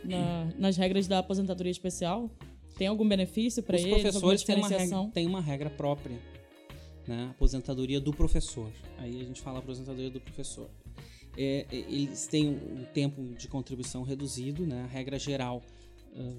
na, 0.05 0.49
nas 0.59 0.77
regras 0.77 1.07
da 1.07 1.19
aposentadoria 1.19 1.71
especial? 1.71 2.31
Tem 2.77 2.87
algum 2.87 3.07
benefício 3.07 3.63
para 3.63 3.79
eles? 3.79 3.97
Os 3.97 4.03
professores 4.03 4.43
têm 4.43 4.57
uma, 4.57 4.69
regra, 4.69 5.11
têm 5.13 5.27
uma 5.27 5.41
regra 5.41 5.71
própria. 5.71 6.19
Né? 7.07 7.29
Aposentadoria 7.31 8.01
do 8.01 8.13
professor. 8.13 8.71
Aí 8.99 9.21
a 9.21 9.25
gente 9.25 9.41
fala 9.41 9.59
aposentadoria 9.59 10.11
do 10.11 10.21
professor. 10.21 10.71
É, 11.43 11.67
eles 11.71 12.27
têm 12.27 12.49
um 12.49 12.85
tempo 12.93 13.23
de 13.35 13.49
contribuição 13.49 14.03
reduzido, 14.03 14.67
né? 14.67 14.83
a 14.85 14.87
regra 14.87 15.19
geral 15.19 15.63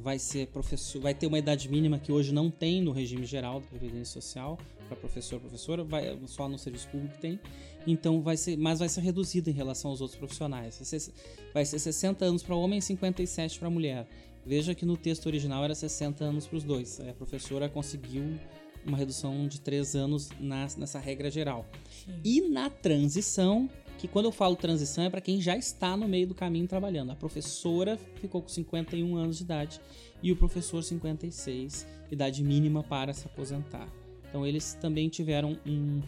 vai 0.02 0.20
ser 0.20 0.48
professor, 0.48 1.02
vai 1.02 1.14
ter 1.14 1.28
uma 1.28 1.40
idade 1.40 1.70
mínima 1.70 1.98
que 1.98 2.12
hoje 2.12 2.34
não 2.34 2.52
tem 2.52 2.82
no 2.82 2.92
regime 2.92 3.26
geral 3.26 3.62
da 3.62 3.68
previdência 3.68 4.22
social 4.22 4.58
para 4.88 4.98
professor, 4.98 5.40
professora, 5.40 5.84
vai 5.84 6.20
só 6.28 6.50
no 6.50 6.58
serviço 6.58 6.88
público 6.90 7.18
tem. 7.20 7.40
Então 7.88 8.22
vai 8.22 8.36
ser, 8.36 8.58
mas 8.58 8.80
vai 8.80 8.90
ser 8.90 9.02
reduzida 9.02 9.50
em 9.50 9.54
relação 9.54 9.92
aos 9.92 10.02
outros 10.02 10.20
profissionais. 10.20 10.78
Vai 10.78 10.86
ser, 10.86 11.14
vai 11.54 11.66
ser 11.66 11.80
60 11.80 12.26
anos 12.26 12.44
para 12.44 12.56
homem 12.56 12.80
e 12.80 12.82
57 12.82 13.58
para 13.58 13.70
mulher. 13.70 14.08
Veja 14.46 14.76
que 14.76 14.86
no 14.86 14.98
texto 14.98 15.28
original 15.28 15.64
era 15.64 15.74
60 15.74 16.24
anos 16.24 16.46
para 16.46 16.58
os 16.58 16.64
dois. 16.64 17.00
A 17.00 17.14
professora 17.14 17.70
conseguiu 17.70 18.38
uma 18.86 18.98
redução 18.98 19.48
de 19.48 19.62
3 19.62 19.96
anos 19.96 20.30
na, 20.40 20.68
nessa 20.78 21.00
regra 21.00 21.30
geral. 21.30 21.66
Sim. 21.90 22.20
E 22.24 22.42
na 22.50 22.70
transição, 22.70 23.70
que 24.02 24.08
quando 24.08 24.26
eu 24.26 24.32
falo 24.32 24.56
transição 24.56 25.04
é 25.04 25.12
para 25.12 25.22
quem 25.22 25.40
já 25.40 25.56
está 25.56 25.96
no 25.96 26.08
meio 26.08 26.26
do 26.26 26.34
caminho 26.34 26.68
trabalhando. 26.68 27.12
A 27.12 27.16
professora 27.16 28.00
ficou 28.16 28.42
com 28.42 28.50
51 28.50 29.16
anos 29.16 29.38
de 29.38 29.44
idade 29.44 29.80
e 30.24 30.32
o 30.32 30.36
professor 30.36 30.84
56, 30.84 31.86
idade 32.10 32.44
mínima 32.44 32.82
para 32.82 33.14
se 33.14 33.28
aposentar. 33.28 33.88
Então 34.28 34.44
eles 34.44 34.74
também 34.74 35.08
tiveram 35.08 35.56
um, 35.68 36.02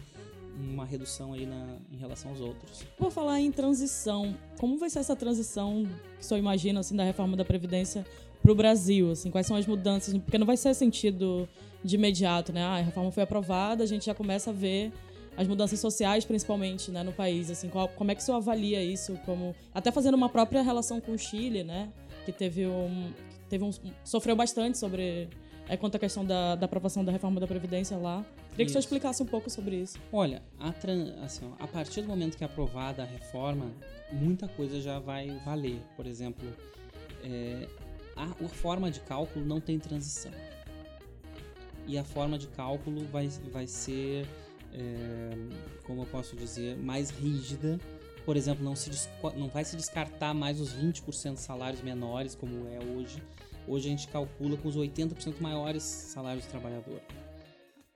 uma 0.72 0.84
redução 0.84 1.34
aí 1.34 1.46
na, 1.46 1.76
em 1.92 1.96
relação 1.96 2.32
aos 2.32 2.40
outros. 2.40 2.82
Por 2.98 3.12
falar 3.12 3.40
em 3.40 3.52
transição, 3.52 4.36
como 4.58 4.76
vai 4.76 4.90
ser 4.90 4.98
essa 4.98 5.14
transição 5.14 5.86
que 6.18 6.26
só 6.26 6.36
imagina 6.36 6.80
assim 6.80 6.96
da 6.96 7.04
reforma 7.04 7.36
da 7.36 7.44
previdência 7.44 8.04
para 8.42 8.50
o 8.50 8.56
Brasil? 8.56 9.12
Assim, 9.12 9.30
quais 9.30 9.46
são 9.46 9.56
as 9.56 9.68
mudanças? 9.68 10.18
Porque 10.18 10.36
não 10.36 10.46
vai 10.46 10.56
ser 10.56 10.74
sentido 10.74 11.48
de 11.84 11.94
imediato, 11.94 12.52
né? 12.52 12.64
Ah, 12.64 12.74
a 12.74 12.80
reforma 12.80 13.12
foi 13.12 13.22
aprovada, 13.22 13.84
a 13.84 13.86
gente 13.86 14.06
já 14.06 14.14
começa 14.14 14.50
a 14.50 14.52
ver 14.52 14.92
as 15.36 15.48
mudanças 15.48 15.80
sociais, 15.80 16.24
principalmente, 16.24 16.90
né, 16.90 17.02
no 17.02 17.12
país. 17.12 17.50
Assim, 17.50 17.68
qual, 17.68 17.88
como 17.88 18.10
é 18.10 18.14
que 18.14 18.22
o 18.22 18.24
senhor 18.24 18.38
avalia 18.38 18.82
isso? 18.82 19.18
Como 19.24 19.54
até 19.72 19.90
fazendo 19.90 20.14
uma 20.14 20.28
própria 20.28 20.62
relação 20.62 21.00
com 21.00 21.12
o 21.12 21.18
Chile, 21.18 21.64
né? 21.64 21.92
Que 22.24 22.32
teve 22.32 22.66
um, 22.66 23.12
teve 23.48 23.64
um 23.64 23.70
sofreu 24.04 24.36
bastante 24.36 24.78
sobre 24.78 25.28
é, 25.68 25.76
quanto 25.76 25.96
à 25.96 25.98
questão 25.98 26.24
da, 26.24 26.54
da 26.54 26.66
aprovação 26.66 27.04
da 27.04 27.12
reforma 27.12 27.40
da 27.40 27.46
previdência 27.46 27.96
lá. 27.96 28.24
Queria 28.50 28.66
que 28.66 28.70
o 28.70 28.72
senhor 28.72 28.80
explicasse 28.80 29.22
um 29.22 29.26
pouco 29.26 29.50
sobre 29.50 29.76
isso. 29.76 29.98
Olha, 30.12 30.42
a, 30.58 30.72
assim, 31.24 31.44
ó, 31.44 31.62
a 31.62 31.66
partir 31.66 32.02
do 32.02 32.08
momento 32.08 32.36
que 32.36 32.44
é 32.44 32.46
aprovada 32.46 33.02
a 33.02 33.06
reforma, 33.06 33.72
muita 34.12 34.46
coisa 34.46 34.80
já 34.80 34.98
vai 34.98 35.28
valer. 35.44 35.80
Por 35.96 36.06
exemplo, 36.06 36.46
é, 37.24 37.66
a, 38.14 38.24
a 38.24 38.48
forma 38.48 38.90
de 38.90 39.00
cálculo 39.00 39.44
não 39.44 39.60
tem 39.60 39.78
transição. 39.78 40.32
E 41.86 41.98
a 41.98 42.04
forma 42.04 42.38
de 42.38 42.46
cálculo 42.46 43.04
vai, 43.06 43.28
vai 43.52 43.66
ser 43.66 44.26
é, 44.74 45.30
como 45.84 46.02
eu 46.02 46.06
posso 46.06 46.36
dizer, 46.36 46.76
mais 46.76 47.10
rígida. 47.10 47.80
Por 48.24 48.36
exemplo, 48.36 48.64
não, 48.64 48.74
se, 48.74 48.90
não 49.36 49.48
vai 49.48 49.64
se 49.64 49.76
descartar 49.76 50.34
mais 50.34 50.60
os 50.60 50.74
20% 50.74 51.34
de 51.34 51.40
salários 51.40 51.82
menores, 51.82 52.34
como 52.34 52.66
é 52.68 52.78
hoje. 52.84 53.22
Hoje 53.68 53.88
a 53.88 53.90
gente 53.90 54.08
calcula 54.08 54.56
com 54.56 54.68
os 54.68 54.76
80% 54.76 55.40
maiores 55.40 55.82
salários 55.82 56.44
do 56.44 56.50
trabalhador. 56.50 57.00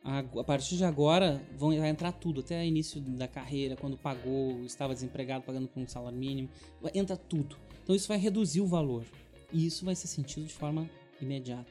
A, 0.05 0.45
partir 0.45 0.77
de 0.77 0.85
agora 0.85 1.43
vão, 1.59 1.77
vai 1.77 1.88
entrar 1.88 2.12
tudo, 2.12 2.41
até 2.41 2.64
início 2.64 3.01
da 3.01 3.29
carreira, 3.29 3.77
quando 3.77 3.97
pagou, 3.97 4.62
estava 4.64 4.95
desempregado 4.95 5.45
pagando 5.45 5.69
por 5.69 5.81
um 5.81 5.87
salário 5.87 6.17
mínimo, 6.17 6.49
entra 6.95 7.17
tudo. 7.17 7.57
Então 7.83 7.95
isso 7.95 8.09
vai 8.09 8.17
reduzir 8.17 8.61
o 8.61 8.67
valor. 8.67 9.05
E 9.53 9.67
isso 9.67 9.85
vai 9.85 9.95
ser 9.95 10.07
sentido 10.07 10.47
de 10.47 10.55
forma 10.55 10.88
imediata. 11.21 11.71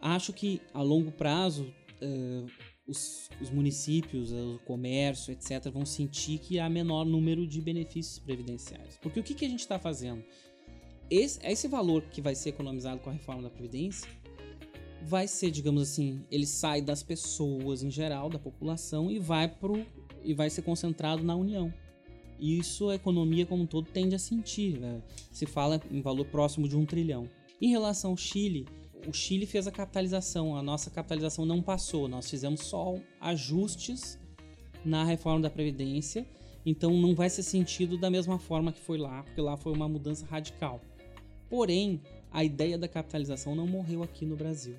Acho 0.00 0.32
que 0.32 0.60
a 0.74 0.82
longo 0.82 1.10
prazo 1.10 1.72
uh, 2.02 2.50
os, 2.88 3.28
os 3.40 3.50
municípios, 3.50 4.32
o 4.32 4.58
comércio, 4.64 5.32
etc., 5.32 5.70
vão 5.70 5.84
sentir 5.84 6.38
que 6.38 6.58
há 6.58 6.68
menor 6.68 7.04
número 7.04 7.46
de 7.46 7.60
benefícios 7.60 8.18
previdenciários. 8.18 8.96
Porque 8.96 9.20
o 9.20 9.22
que, 9.22 9.34
que 9.34 9.44
a 9.44 9.48
gente 9.48 9.60
está 9.60 9.78
fazendo? 9.78 10.24
Esse, 11.10 11.38
esse 11.46 11.68
valor 11.68 12.02
que 12.02 12.20
vai 12.20 12.34
ser 12.34 12.50
economizado 12.50 13.00
com 13.00 13.10
a 13.10 13.12
reforma 13.12 13.42
da 13.42 13.50
Previdência 13.50 14.08
vai 15.02 15.28
ser, 15.28 15.50
digamos 15.50 15.82
assim, 15.82 16.24
ele 16.30 16.46
sai 16.46 16.82
das 16.82 17.02
pessoas 17.02 17.82
em 17.82 17.90
geral, 17.90 18.28
da 18.28 18.38
população, 18.38 19.10
e 19.10 19.18
vai, 19.18 19.48
pro, 19.48 19.86
e 20.24 20.34
vai 20.34 20.50
ser 20.50 20.62
concentrado 20.62 21.22
na 21.22 21.36
União. 21.36 21.72
E 22.38 22.58
isso 22.58 22.88
a 22.88 22.94
economia 22.94 23.46
como 23.46 23.62
um 23.62 23.66
todo 23.66 23.88
tende 23.90 24.14
a 24.14 24.18
sentir. 24.18 24.78
Né? 24.78 25.02
Se 25.30 25.46
fala 25.46 25.80
em 25.90 26.00
valor 26.00 26.26
próximo 26.26 26.68
de 26.68 26.76
um 26.76 26.84
trilhão. 26.84 27.28
Em 27.60 27.70
relação 27.70 28.12
ao 28.12 28.16
Chile, 28.16 28.66
o 29.06 29.12
Chile 29.12 29.46
fez 29.46 29.66
a 29.66 29.72
capitalização, 29.72 30.56
a 30.56 30.62
nossa 30.62 30.90
capitalização 30.90 31.46
não 31.46 31.62
passou, 31.62 32.08
nós 32.08 32.28
fizemos 32.28 32.60
só 32.60 32.96
ajustes 33.20 34.18
na 34.84 35.04
reforma 35.04 35.40
da 35.40 35.50
Previdência, 35.50 36.26
então 36.64 36.92
não 36.92 37.14
vai 37.14 37.30
ser 37.30 37.42
sentido 37.42 37.96
da 37.96 38.10
mesma 38.10 38.38
forma 38.38 38.72
que 38.72 38.80
foi 38.80 38.98
lá, 38.98 39.22
porque 39.22 39.40
lá 39.40 39.56
foi 39.56 39.72
uma 39.72 39.88
mudança 39.88 40.26
radical. 40.26 40.80
Porém, 41.48 42.02
a 42.30 42.44
ideia 42.44 42.76
da 42.76 42.88
capitalização 42.88 43.54
não 43.54 43.66
morreu 43.66 44.02
aqui 44.02 44.26
no 44.26 44.36
Brasil. 44.36 44.76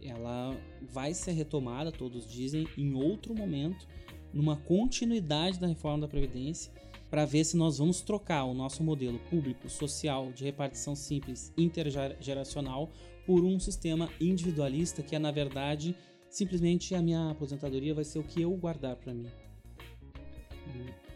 Ela 0.00 0.56
vai 0.80 1.14
ser 1.14 1.32
retomada, 1.32 1.90
todos 1.90 2.26
dizem, 2.26 2.66
em 2.76 2.94
outro 2.94 3.34
momento, 3.34 3.86
numa 4.32 4.56
continuidade 4.56 5.58
da 5.58 5.66
reforma 5.66 6.02
da 6.02 6.08
Previdência, 6.08 6.72
para 7.10 7.24
ver 7.26 7.44
se 7.44 7.56
nós 7.56 7.78
vamos 7.78 8.00
trocar 8.00 8.44
o 8.44 8.54
nosso 8.54 8.82
modelo 8.82 9.18
público, 9.30 9.68
social, 9.68 10.32
de 10.32 10.44
repartição 10.44 10.96
simples, 10.96 11.52
intergeracional, 11.58 12.90
por 13.26 13.44
um 13.44 13.58
sistema 13.58 14.08
individualista 14.20 15.02
que 15.02 15.14
é, 15.14 15.18
na 15.18 15.30
verdade, 15.30 15.94
simplesmente 16.28 16.94
a 16.94 17.02
minha 17.02 17.30
aposentadoria 17.30 17.94
vai 17.94 18.04
ser 18.04 18.18
o 18.18 18.24
que 18.24 18.42
eu 18.42 18.50
guardar 18.56 18.96
para 18.96 19.12
mim. 19.12 19.28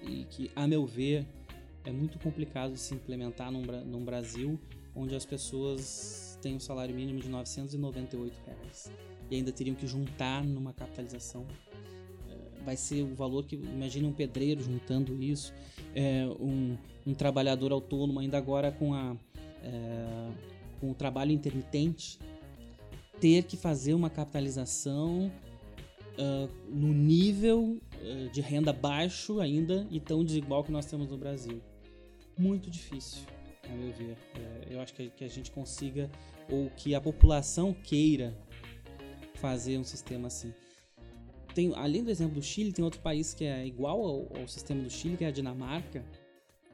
E 0.03 0.25
que, 0.25 0.51
a 0.55 0.67
meu 0.67 0.87
ver, 0.87 1.27
é 1.85 1.91
muito 1.91 2.19
complicado 2.19 2.77
se 2.77 2.95
implementar 2.95 3.51
num, 3.51 3.63
num 3.63 4.05
Brasil 4.05 4.61
onde 4.95 5.15
as 5.15 5.27
pessoas 5.27 6.39
têm 6.41 6.55
um 6.57 6.61
salário 6.61 6.95
mínimo 6.95 7.21
de 7.21 7.29
998 7.29 8.39
reais 8.47 8.91
e 9.31 9.37
ainda 9.37 9.53
teriam 9.53 9.75
que 9.75 9.87
juntar 9.87 10.45
numa 10.45 10.73
capitalização. 10.73 11.47
É, 12.29 12.65
vai 12.65 12.77
ser 12.77 13.03
o 13.03 13.15
valor 13.15 13.45
que. 13.45 13.57
Imagine 13.57 14.07
um 14.07 14.13
pedreiro 14.13 14.63
juntando 14.63 15.23
isso, 15.23 15.53
é, 15.95 16.27
um, 16.41 16.77
um, 17.07 17.15
trabalhador 17.15 17.73
autônomo, 17.73 18.21
ainda 18.21 18.39
agora 18.39 18.71
com 18.71 18.95
a. 18.95 19.17
É, 19.63 20.56
com 20.81 20.91
o 20.91 20.95
trabalho 20.95 21.33
intermitente, 21.33 22.19
ter 23.21 23.45
que 23.45 23.57
fazer 23.57 23.95
uma 23.95 24.11
capitalização 24.11 25.31
uh, 26.19 26.49
no 26.69 26.93
nível 26.93 27.81
uh, 28.01 28.31
de 28.31 28.41
renda 28.41 28.73
baixo 28.73 29.41
ainda 29.41 29.87
e 29.91 30.01
tão 30.01 30.25
desigual 30.25 30.63
que 30.63 30.73
nós 30.73 30.87
temos 30.87 31.11
no 31.11 31.17
Brasil. 31.17 31.61
Muito 32.39 32.71
difícil, 32.71 33.23
a 33.65 33.73
meu 33.73 33.93
ver. 33.93 34.17
É, 34.35 34.75
eu 34.75 34.81
acho 34.81 34.93
que, 34.93 35.09
que 35.09 35.25
a 35.25 35.29
gente 35.29 35.51
consiga, 35.51 36.11
ou 36.51 36.71
que 36.71 36.95
a 36.95 37.01
população 37.01 37.73
queira 37.73 38.37
fazer 39.35 39.79
um 39.79 39.85
sistema 39.85 40.27
assim. 40.27 40.53
Tem, 41.55 41.73
além 41.75 42.05
do 42.05 42.11
exemplo 42.11 42.35
do 42.35 42.43
Chile, 42.43 42.73
tem 42.73 42.85
outro 42.85 43.01
país 43.01 43.33
que 43.33 43.45
é 43.45 43.67
igual 43.67 44.03
ao, 44.03 44.41
ao 44.41 44.49
sistema 44.49 44.83
do 44.83 44.91
Chile, 44.91 45.17
que 45.17 45.25
é 45.25 45.29
a 45.29 45.31
Dinamarca, 45.31 46.05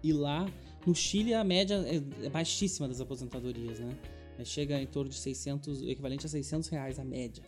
e 0.02 0.12
lá 0.12 0.44
no 0.86 0.94
Chile, 0.94 1.34
a 1.34 1.44
média 1.44 1.74
é, 1.86 2.26
é 2.26 2.30
baixíssima 2.30 2.88
das 2.88 3.00
aposentadorias, 3.00 3.78
né? 3.78 3.96
Chega 4.44 4.80
em 4.80 4.86
torno 4.86 5.08
de 5.08 5.16
600, 5.16 5.82
equivalente 5.82 6.26
a 6.26 6.28
600 6.28 6.68
reais 6.68 6.98
a 6.98 7.04
média. 7.04 7.44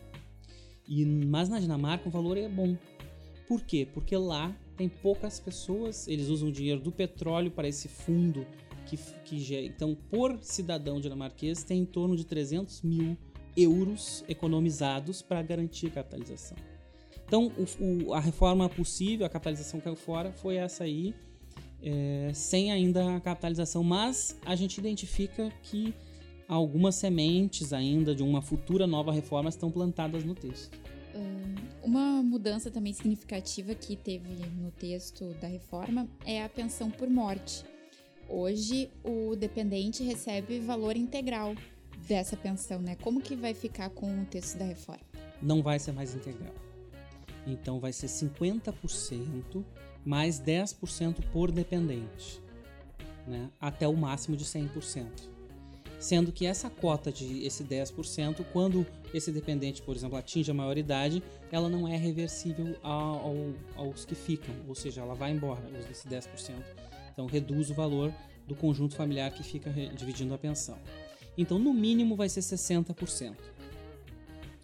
E, 0.87 1.05
mas 1.05 1.49
na 1.49 1.59
Dinamarca 1.59 2.07
o 2.07 2.11
valor 2.11 2.37
é 2.37 2.47
bom. 2.47 2.77
Por 3.47 3.61
quê? 3.61 3.87
Porque 3.91 4.15
lá 4.15 4.55
tem 4.77 4.87
poucas 4.87 5.39
pessoas, 5.39 6.07
eles 6.07 6.27
usam 6.27 6.49
o 6.49 6.51
dinheiro 6.51 6.79
do 6.79 6.91
petróleo 6.91 7.51
para 7.51 7.67
esse 7.67 7.87
fundo 7.87 8.45
que, 8.85 8.97
que 9.23 9.55
então 9.65 9.95
por 9.95 10.37
cidadão 10.41 11.01
dinamarquês 11.01 11.63
tem 11.63 11.81
em 11.81 11.85
torno 11.85 12.15
de 12.15 12.25
300 12.25 12.81
mil 12.83 13.17
euros 13.57 14.23
economizados 14.27 15.21
para 15.21 15.41
garantir 15.41 15.87
a 15.87 15.91
capitalização. 15.91 16.57
Então 17.25 17.51
o, 17.57 18.09
o, 18.09 18.13
a 18.13 18.19
reforma 18.19 18.69
possível, 18.69 19.25
a 19.25 19.29
capitalização 19.29 19.79
caiu 19.79 19.95
fora, 19.95 20.31
foi 20.31 20.55
essa 20.55 20.83
aí 20.83 21.15
é, 21.85 22.31
sem 22.33 22.71
ainda 22.71 23.15
a 23.15 23.21
capitalização, 23.21 23.83
mas 23.83 24.37
a 24.45 24.55
gente 24.55 24.77
identifica 24.77 25.49
que 25.63 25.93
algumas 26.47 26.95
sementes 26.95 27.71
ainda 27.71 28.13
de 28.13 28.23
uma 28.23 28.41
futura 28.41 28.85
nova 28.85 29.13
reforma 29.13 29.49
estão 29.49 29.71
plantadas 29.71 30.25
no 30.25 30.35
texto. 30.35 30.77
Uma 31.85 32.23
mudança 32.23 32.71
também 32.71 32.93
significativa 32.93 33.75
que 33.75 33.95
teve 33.95 34.27
no 34.59 34.71
texto 34.71 35.35
da 35.39 35.47
reforma 35.47 36.07
é 36.25 36.43
a 36.43 36.49
pensão 36.49 36.89
por 36.89 37.07
morte. 37.07 37.63
Hoje, 38.27 38.89
o 39.03 39.35
dependente 39.35 40.03
recebe 40.03 40.59
valor 40.59 40.97
integral 40.97 41.53
dessa 42.07 42.35
pensão, 42.35 42.81
né? 42.81 42.95
Como 42.95 43.21
que 43.21 43.35
vai 43.35 43.53
ficar 43.53 43.91
com 43.91 44.23
o 44.23 44.25
texto 44.25 44.57
da 44.57 44.65
reforma? 44.65 45.03
Não 45.39 45.61
vai 45.61 45.77
ser 45.77 45.91
mais 45.91 46.15
integral. 46.15 46.55
Então, 47.45 47.79
vai 47.79 47.93
ser 47.93 48.07
50% 48.07 49.63
mais 50.05 50.39
10% 50.39 51.15
por 51.31 51.51
dependente, 51.51 52.41
né? 53.27 53.49
até 53.59 53.87
o 53.87 53.97
máximo 53.97 54.37
de 54.37 54.45
100%. 54.45 55.33
Sendo 55.97 56.31
que 56.31 56.45
essa 56.45 56.69
cota 56.69 57.11
de 57.11 57.43
esse 57.45 57.63
10%, 57.63 58.45
quando 58.53 58.85
esse 59.13 59.31
dependente, 59.31 59.81
por 59.81 59.95
exemplo, 59.95 60.17
atinge 60.17 60.51
a 60.51 60.53
maioridade, 60.53 61.23
ela 61.51 61.67
não 61.67 61.87
é 61.87 61.97
reversível 61.97 62.75
ao, 62.83 63.53
aos 63.75 64.05
que 64.05 64.13
ficam, 64.13 64.53
ou 64.67 64.75
seja, 64.75 65.01
ela 65.01 65.15
vai 65.15 65.31
embora, 65.31 65.63
esse 65.89 66.07
10%. 66.07 66.27
Então 67.11 67.25
reduz 67.25 67.71
o 67.71 67.73
valor 67.73 68.13
do 68.45 68.55
conjunto 68.55 68.95
familiar 68.95 69.31
que 69.31 69.41
fica 69.41 69.71
dividindo 69.95 70.33
a 70.33 70.37
pensão. 70.37 70.77
Então, 71.37 71.57
no 71.57 71.73
mínimo, 71.73 72.15
vai 72.15 72.29
ser 72.29 72.41
60%. 72.41 73.35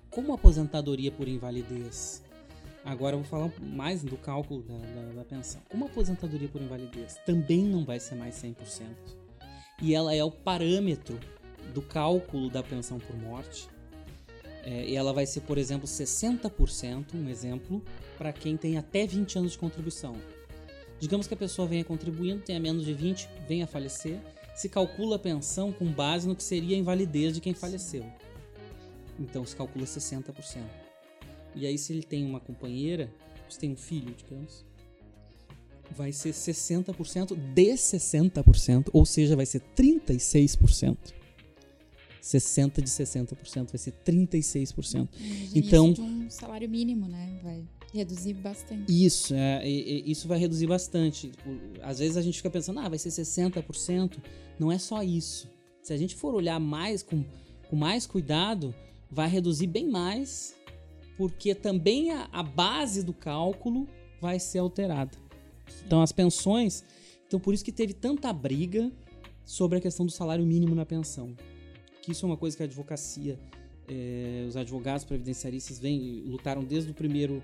Como 0.09 0.33
aposentadoria 0.33 1.11
por 1.11 1.27
invalidez 1.27 2.21
Agora 2.83 3.15
eu 3.15 3.19
vou 3.19 3.27
falar 3.27 3.51
mais 3.61 4.03
do 4.03 4.17
cálculo 4.17 4.63
da, 4.63 4.77
da, 4.77 5.13
da, 5.17 5.23
pensão. 5.23 5.61
Como 5.69 5.85
a 5.85 5.87
aposentadoria 5.87 6.47
por 6.47 6.61
invalidez 6.61 7.17
também 7.25 7.63
não 7.63 7.85
vai 7.85 7.99
ser 7.99 8.15
mais 8.15 8.35
100%, 8.35 8.55
e 9.81 9.93
ela 9.93 10.13
é 10.13 10.23
o 10.23 10.31
parâmetro 10.31 11.19
do 11.73 11.81
cálculo 11.81 12.49
da 12.49 12.63
pensão 12.63 12.97
por 12.97 13.15
morte, 13.15 13.69
é, 14.63 14.85
e 14.85 14.95
ela 14.95 15.13
vai 15.13 15.25
ser, 15.25 15.41
por 15.41 15.57
exemplo, 15.57 15.87
60%, 15.87 17.13
um 17.15 17.29
exemplo, 17.29 17.83
para 18.17 18.33
quem 18.33 18.57
tem 18.57 18.77
até 18.77 19.05
20 19.05 19.39
anos 19.39 19.51
de 19.53 19.57
contribuição. 19.57 20.15
Digamos 20.99 21.27
que 21.27 21.33
a 21.33 21.37
pessoa 21.37 21.67
venha 21.67 21.83
contribuindo, 21.83 22.43
tenha 22.43 22.59
menos 22.59 22.85
de 22.85 22.93
20, 22.93 23.27
venha 23.47 23.65
a 23.65 23.67
falecer, 23.67 24.19
se 24.55 24.69
calcula 24.69 25.15
a 25.15 25.19
pensão 25.19 25.71
com 25.71 25.85
base 25.85 26.27
no 26.27 26.35
que 26.35 26.43
seria 26.43 26.75
a 26.75 26.79
invalidez 26.79 27.33
de 27.33 27.41
quem 27.41 27.53
faleceu. 27.53 28.05
Então 29.19 29.45
se 29.45 29.55
calcula 29.55 29.85
60%. 29.85 30.80
E 31.55 31.65
aí, 31.65 31.77
se 31.77 31.93
ele 31.93 32.03
tem 32.03 32.25
uma 32.25 32.39
companheira, 32.39 33.11
se 33.49 33.59
tem 33.59 33.71
um 33.71 33.75
filho, 33.75 34.13
digamos, 34.15 34.65
vai 35.95 36.11
ser 36.11 36.33
60% 36.33 37.35
de 37.53 37.71
60%, 37.71 38.89
ou 38.93 39.05
seja, 39.05 39.35
vai 39.35 39.45
ser 39.45 39.61
36%. 39.75 40.97
60 42.21 42.81
de 42.81 42.89
60% 42.89 43.67
vai 43.71 43.77
ser 43.77 43.93
36%. 44.05 45.09
Então, 45.55 45.91
isso 45.91 46.01
de 46.01 46.01
um 46.01 46.29
salário 46.29 46.69
mínimo, 46.69 47.07
né? 47.07 47.39
Vai 47.43 47.63
reduzir 47.91 48.33
bastante. 48.35 49.05
Isso, 49.05 49.33
é, 49.33 49.67
isso 49.67 50.27
vai 50.27 50.37
reduzir 50.37 50.67
bastante. 50.67 51.31
Às 51.81 51.99
vezes 51.99 52.17
a 52.17 52.21
gente 52.21 52.37
fica 52.37 52.49
pensando, 52.49 52.79
ah, 52.79 52.87
vai 52.87 52.99
ser 52.99 53.09
60%. 53.09 54.17
Não 54.59 54.71
é 54.71 54.77
só 54.77 55.01
isso. 55.01 55.49
Se 55.81 55.93
a 55.93 55.97
gente 55.97 56.15
for 56.15 56.35
olhar 56.35 56.59
mais 56.59 57.01
com, 57.01 57.25
com 57.67 57.75
mais 57.75 58.05
cuidado, 58.05 58.73
vai 59.09 59.27
reduzir 59.27 59.67
bem 59.67 59.89
mais, 59.89 60.55
porque 61.17 61.53
também 61.53 62.11
a, 62.11 62.27
a 62.31 62.43
base 62.43 63.03
do 63.03 63.13
cálculo 63.13 63.87
vai 64.19 64.39
ser 64.39 64.59
alterada. 64.59 65.17
Sim. 65.67 65.83
Então 65.85 66.01
as 66.01 66.11
pensões, 66.11 66.83
então 67.27 67.39
por 67.39 67.53
isso 67.53 67.63
que 67.63 67.71
teve 67.71 67.93
tanta 67.93 68.31
briga 68.31 68.91
sobre 69.45 69.77
a 69.77 69.81
questão 69.81 70.05
do 70.05 70.11
salário 70.11 70.45
mínimo 70.45 70.75
na 70.75 70.85
pensão. 70.85 71.35
Que 72.01 72.11
isso 72.11 72.25
é 72.25 72.29
uma 72.29 72.37
coisa 72.37 72.57
que 72.57 72.63
a 72.63 72.65
advocacia, 72.65 73.39
eh, 73.87 74.45
os 74.47 74.55
advogados 74.55 75.03
previdenciaristas 75.03 75.77
vêm 75.79 76.23
lutaram 76.25 76.63
desde 76.63 76.91
o 76.91 76.93
primeiro 76.93 77.43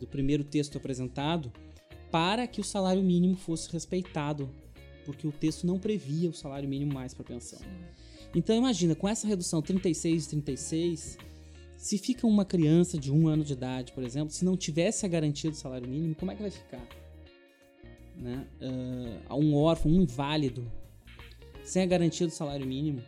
do 0.00 0.06
primeiro 0.06 0.42
texto 0.42 0.76
apresentado 0.76 1.52
para 2.10 2.46
que 2.46 2.60
o 2.60 2.64
salário 2.64 3.02
mínimo 3.02 3.36
fosse 3.36 3.70
respeitado, 3.70 4.48
porque 5.04 5.26
o 5.26 5.32
texto 5.32 5.66
não 5.66 5.78
previa 5.78 6.28
o 6.28 6.32
salário 6.32 6.68
mínimo 6.68 6.92
mais 6.92 7.14
para 7.14 7.24
pensão. 7.24 7.60
Então 8.34 8.54
imagina, 8.56 8.94
com 8.94 9.08
essa 9.08 9.26
redução 9.26 9.62
36 9.62 10.26
e 10.26 10.28
36, 10.30 11.18
se 11.76 11.98
fica 11.98 12.26
uma 12.26 12.44
criança 12.44 12.98
de 12.98 13.12
um 13.12 13.28
ano 13.28 13.44
de 13.44 13.52
idade, 13.52 13.92
por 13.92 14.02
exemplo, 14.02 14.30
se 14.30 14.44
não 14.44 14.56
tivesse 14.56 15.04
a 15.04 15.08
garantia 15.08 15.50
do 15.50 15.56
salário 15.56 15.88
mínimo, 15.88 16.14
como 16.14 16.30
é 16.30 16.34
que 16.34 16.42
vai 16.42 16.50
ficar? 16.50 16.86
Né? 18.16 18.46
Uh, 19.30 19.34
um 19.34 19.54
órfão, 19.54 19.90
um 19.90 20.02
inválido, 20.02 20.70
sem 21.62 21.82
a 21.82 21.86
garantia 21.86 22.26
do 22.26 22.32
salário 22.32 22.66
mínimo, 22.66 23.02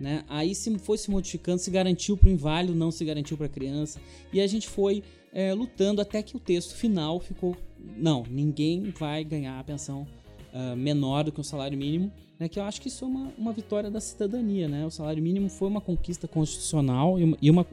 né? 0.00 0.24
Aí 0.28 0.54
se 0.54 0.76
foi 0.78 0.96
se 0.96 1.10
modificando, 1.10 1.58
se 1.58 1.70
garantiu 1.70 2.16
para 2.16 2.28
o 2.28 2.32
inválido, 2.32 2.74
não 2.74 2.90
se 2.90 3.04
garantiu 3.04 3.36
para 3.36 3.46
a 3.46 3.50
criança, 3.50 4.00
e 4.32 4.40
a 4.40 4.46
gente 4.46 4.66
foi 4.66 5.04
é, 5.32 5.52
lutando 5.52 6.00
até 6.00 6.22
que 6.22 6.36
o 6.36 6.40
texto 6.40 6.74
final 6.74 7.20
ficou: 7.20 7.56
não, 7.78 8.24
ninguém 8.28 8.90
vai 8.98 9.22
ganhar 9.22 9.60
a 9.60 9.64
pensão 9.64 10.06
uh, 10.52 10.76
menor 10.76 11.24
do 11.24 11.32
que 11.32 11.40
o 11.40 11.44
salário 11.44 11.76
mínimo, 11.76 12.12
né, 12.38 12.48
que 12.48 12.58
eu 12.58 12.62
acho 12.62 12.80
que 12.80 12.88
isso 12.88 13.04
é 13.04 13.08
uma, 13.08 13.32
uma 13.36 13.52
vitória 13.52 13.90
da 13.90 14.00
cidadania. 14.00 14.68
Né? 14.68 14.86
O 14.86 14.90
salário 14.90 15.22
mínimo 15.22 15.48
foi 15.48 15.68
uma 15.68 15.80
conquista 15.80 16.26
constitucional 16.26 17.18
e 17.18 17.24
uma, 17.24 17.36
e 17.40 17.50
uma, 17.50 17.66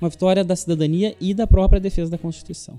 uma 0.00 0.08
vitória 0.08 0.44
da 0.44 0.56
cidadania 0.56 1.16
e 1.20 1.34
da 1.34 1.46
própria 1.46 1.80
defesa 1.80 2.10
da 2.10 2.18
Constituição. 2.18 2.78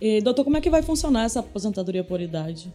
E, 0.00 0.20
doutor, 0.20 0.44
como 0.44 0.56
é 0.56 0.60
que 0.60 0.68
vai 0.68 0.82
funcionar 0.82 1.24
essa 1.24 1.40
aposentadoria 1.40 2.02
por 2.02 2.20
idade? 2.20 2.72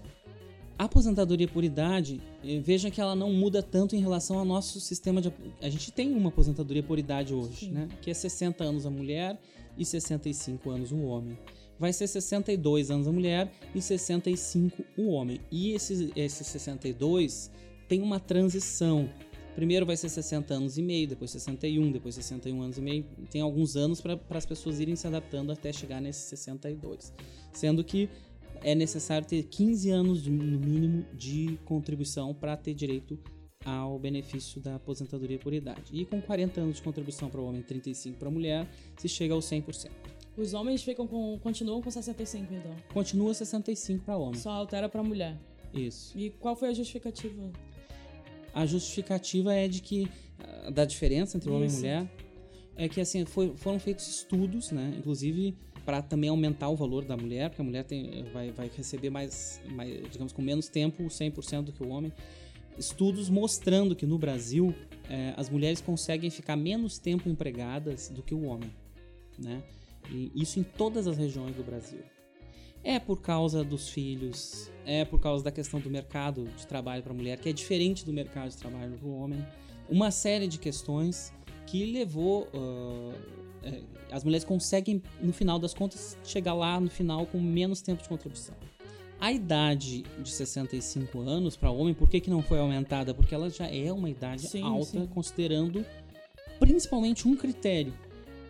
A 0.80 0.86
aposentadoria 0.86 1.48
por 1.48 1.64
idade, 1.64 2.22
eh, 2.46 2.60
veja 2.60 2.92
que 2.92 3.02
ela 3.02 3.16
não 3.16 3.34
muda 3.34 3.64
tanto 3.64 3.96
em 3.96 4.00
relação 4.00 4.38
ao 4.38 4.46
nosso 4.46 4.80
sistema 4.80 5.20
de. 5.20 5.34
A 5.60 5.70
gente 5.70 5.92
tem 5.92 6.14
uma 6.14 6.30
aposentadoria 6.30 6.84
por 6.84 7.00
idade 7.00 7.34
hoje, 7.34 7.70
né? 7.70 7.90
Que 8.00 8.12
é 8.12 8.14
60 8.14 8.64
anos 8.64 8.86
a 8.86 8.90
mulher 8.90 9.40
e 9.76 9.84
65 9.84 10.70
anos 10.70 10.92
o 10.92 11.02
homem. 11.02 11.38
Vai 11.80 11.94
ser 11.94 12.08
62 12.08 12.90
anos 12.90 13.08
a 13.08 13.12
mulher 13.12 13.52
e 13.74 13.82
65 13.82 14.84
o 14.98 15.10
homem. 15.10 15.40
E 15.52 15.74
esse, 15.74 16.12
esse 16.16 16.44
62 16.44 17.52
tem 17.88 18.02
uma 18.02 18.20
transição. 18.20 19.10
Primeiro 19.56 19.86
vai 19.86 19.98
ser 19.98 20.10
60 20.10 20.54
anos 20.54 20.78
e 20.78 20.84
meio, 20.84 21.08
depois 21.08 21.32
61, 21.32 21.92
depois 21.92 22.16
61 22.16 22.62
anos 22.62 22.78
e 22.78 22.82
meio. 22.82 23.06
Tem 23.30 23.42
alguns 23.42 23.76
anos 23.76 24.02
para 24.02 24.20
as 24.30 24.46
pessoas 24.46 24.80
irem 24.80 24.96
se 24.96 25.08
adaptando 25.08 25.52
até 25.52 25.72
chegar 25.72 26.02
nesse 26.02 26.22
62. 26.30 27.14
Sendo 27.52 27.84
que 27.84 28.10
é 28.64 28.74
necessário 28.76 29.28
ter 29.28 29.44
15 29.44 29.90
anos 29.90 30.28
no 30.28 30.60
mínimo 30.60 31.06
de 31.14 31.60
contribuição 31.66 32.34
para 32.34 32.58
ter 32.58 32.74
direito 32.74 33.20
ao 33.66 34.00
benefício 34.00 34.62
da 34.62 34.76
aposentadoria 34.76 35.38
por 35.38 35.54
idade. 35.54 35.92
E 35.92 36.06
com 36.06 36.22
40 36.22 36.62
anos 36.62 36.78
de 36.78 36.82
contribuição 36.82 37.30
para 37.30 37.42
o 37.42 37.46
homem 37.46 37.62
e 37.62 37.64
35 37.64 38.18
para 38.18 38.28
a 38.30 38.32
mulher, 38.32 38.68
se 38.98 39.10
chega 39.10 39.34
aos 39.34 39.46
100%. 39.46 40.17
Os 40.38 40.54
homens 40.54 40.84
ficam 40.84 41.08
com, 41.08 41.40
continuam 41.40 41.82
com 41.82 41.90
65, 41.90 42.54
então? 42.54 42.76
Continua 42.94 43.34
65 43.34 44.04
para 44.06 44.18
homem. 44.18 44.40
Só 44.40 44.52
altera 44.52 44.88
para 44.88 45.02
mulher. 45.02 45.38
Isso. 45.74 46.18
E 46.18 46.30
qual 46.30 46.56
foi 46.56 46.70
a 46.70 46.74
justificativa? 46.74 47.52
A 48.54 48.66
justificativa 48.66 49.54
é 49.54 49.68
de 49.68 49.82
que 49.82 50.08
ah, 50.40 50.70
da 50.70 50.86
diferença 50.86 51.38
entre 51.38 51.50
homem 51.50 51.70
e 51.70 51.72
mulher 51.72 52.12
é 52.76 52.88
que 52.88 53.02
assim 53.02 53.26
foi, 53.26 53.54
foram 53.58 53.80
feitos 53.80 54.08
estudos, 54.08 54.72
né? 54.72 54.94
Inclusive 54.98 55.56
para 55.84 56.02
também 56.02 56.30
aumentar 56.30 56.70
o 56.70 56.76
valor 56.76 57.06
da 57.06 57.16
mulher, 57.16 57.50
porque 57.50 57.62
a 57.62 57.66
mulher 57.66 57.84
tem, 57.86 58.26
vai, 58.34 58.52
vai 58.52 58.70
receber 58.76 59.10
mais, 59.10 59.62
mais, 59.70 60.10
digamos, 60.12 60.34
com 60.34 60.42
menos 60.42 60.68
tempo, 60.68 61.04
100% 61.04 61.64
do 61.64 61.72
que 61.72 61.82
o 61.82 61.90
homem 61.90 62.12
estudos 62.78 63.30
mostrando 63.30 63.96
que 63.96 64.06
no 64.06 64.18
Brasil 64.18 64.74
é, 65.10 65.34
as 65.36 65.50
mulheres 65.50 65.82
conseguem 65.82 66.30
ficar 66.30 66.56
menos 66.56 67.00
tempo 67.00 67.28
empregadas 67.28 68.10
do 68.10 68.22
que 68.22 68.36
o 68.36 68.44
homem, 68.44 68.72
né? 69.38 69.64
E 70.10 70.32
isso 70.36 70.60
em 70.60 70.64
todas 70.64 71.08
as 71.08 71.18
regiões 71.18 71.56
do 71.56 71.64
Brasil. 71.64 72.02
É 72.84 73.00
por 73.00 73.22
causa 73.22 73.64
dos 73.64 73.90
filhos, 73.90 74.72
é 74.86 75.04
por 75.04 75.20
causa 75.20 75.44
da 75.44 75.52
questão 75.52 75.80
do 75.80 75.90
mercado 75.90 76.46
de 76.56 76.66
trabalho 76.66 77.04
para 77.04 77.12
a 77.12 77.16
mulher, 77.16 77.40
que 77.40 77.50
é 77.50 77.54
diferente 77.54 78.06
do 78.06 78.14
mercado 78.14 78.50
de 78.50 78.58
trabalho 78.58 78.98
para 78.98 79.08
o 79.08 79.18
homem. 79.18 79.46
Uma 79.90 80.12
série 80.12 80.48
de 80.48 80.58
questões 80.58 81.34
que 81.66 81.86
levou. 81.86 82.48
Uh, 82.54 83.14
as 84.10 84.24
mulheres 84.24 84.46
conseguem, 84.46 85.02
no 85.22 85.34
final 85.34 85.60
das 85.60 85.74
contas, 85.74 86.18
chegar 86.24 86.54
lá 86.54 86.80
no 86.80 86.90
final 86.90 87.26
com 87.26 87.42
menos 87.42 87.82
tempo 87.82 88.02
de 88.02 88.08
contribuição. 88.08 88.56
A 89.20 89.32
idade 89.32 90.04
de 90.22 90.30
65 90.30 91.20
anos 91.22 91.58
para 91.58 91.72
homem, 91.72 91.94
por 91.94 92.08
que, 92.08 92.22
que 92.22 92.30
não 92.30 92.42
foi 92.42 92.60
aumentada? 92.60 93.14
Porque 93.14 93.34
ela 93.34 93.50
já 93.50 93.68
é 93.68 93.92
uma 93.92 94.10
idade 94.10 94.48
sim, 94.48 94.62
alta, 94.62 94.86
sim. 94.86 95.08
considerando 95.08 95.86
principalmente 96.60 97.28
um 97.28 97.36
critério 97.36 97.94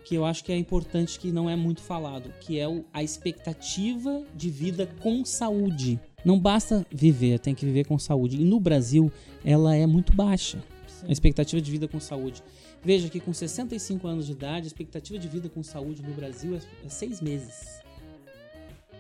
que 0.08 0.16
eu 0.16 0.24
acho 0.24 0.42
que 0.42 0.54
é 0.54 0.58
importante 0.58 1.20
que 1.20 1.34
não 1.34 1.50
é 1.50 1.56
muito 1.58 1.82
falado, 1.82 2.32
que 2.40 2.58
é 2.58 2.66
o, 2.66 2.86
a 2.94 3.04
expectativa 3.04 4.24
de 4.34 4.50
vida 4.50 4.90
com 5.02 5.26
saúde. 5.26 6.00
Não 6.24 6.40
basta 6.40 6.88
viver, 6.90 7.40
tem 7.40 7.54
que 7.54 7.66
viver 7.66 7.86
com 7.86 8.00
saúde. 8.00 8.42
E 8.42 8.46
no 8.46 8.58
Brasil, 8.58 9.12
ela 9.44 9.76
é 9.76 9.86
muito 9.86 10.16
baixa. 10.16 10.64
Sim. 10.88 11.08
A 11.10 11.12
expectativa 11.12 11.62
de 11.62 11.70
vida 11.70 11.90
com 11.90 12.00
saúde. 12.00 12.42
Veja 12.82 13.10
que 13.10 13.20
com 13.20 13.34
65 13.34 14.08
anos 14.08 14.28
de 14.28 14.32
idade, 14.32 14.64
a 14.64 14.68
expectativa 14.68 15.20
de 15.20 15.28
vida 15.28 15.50
com 15.50 15.62
saúde 15.62 16.02
no 16.02 16.14
Brasil 16.14 16.56
é, 16.56 16.62
é 16.86 16.90
seis 16.90 17.20
meses 17.20 17.86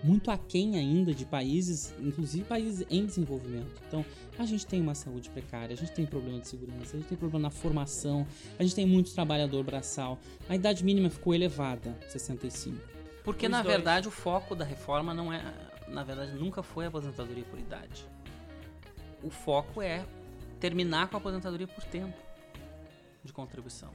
muito 0.04 0.30
aquém 0.30 0.78
ainda 0.78 1.14
de 1.14 1.26
países, 1.26 1.94
inclusive 2.00 2.46
países 2.46 2.86
em 2.90 3.06
desenvolvimento. 3.06 3.82
Então, 3.88 4.06
a 4.38 4.46
gente 4.46 4.66
tem 4.66 4.80
uma 4.80 4.94
saúde 4.94 5.30
precária, 5.30 5.74
a 5.74 5.78
gente 5.78 5.92
tem 5.92 6.06
problema 6.06 6.40
de 6.40 6.48
segurança, 6.48 6.96
a 6.96 7.00
gente 7.00 7.10
tem 7.10 7.18
problema 7.18 7.44
na 7.44 7.50
formação, 7.50 8.26
a 8.60 8.64
gente 8.64 8.76
tem 8.76 8.86
muito 8.86 9.14
trabalhador 9.14 9.64
braçal. 9.64 10.20
A 10.48 10.56
idade 10.56 10.84
mínima 10.84 11.10
ficou 11.10 11.34
elevada, 11.34 11.98
65. 12.08 12.78
Porque, 13.24 13.48
Os 13.48 13.52
na 13.52 13.62
dois. 13.62 13.76
verdade, 13.76 14.08
o 14.08 14.12
foco 14.12 14.56
da 14.56 14.64
reforma 14.64 15.14
não 15.14 15.34
é. 15.34 15.44
Na 15.88 16.04
verdade, 16.04 16.34
nunca 16.34 16.62
foi 16.62 16.86
a 16.86 16.88
aposentadoria 16.90 17.44
por 17.44 17.58
idade. 17.58 18.08
O 19.24 19.30
foco 19.30 19.82
é 19.82 20.06
terminar 20.60 21.08
com 21.08 21.18
a 21.18 21.20
aposentadoria 21.20 21.68
por 21.68 21.84
tempo 21.84 22.18
de 23.24 23.34
contribuição. 23.34 23.92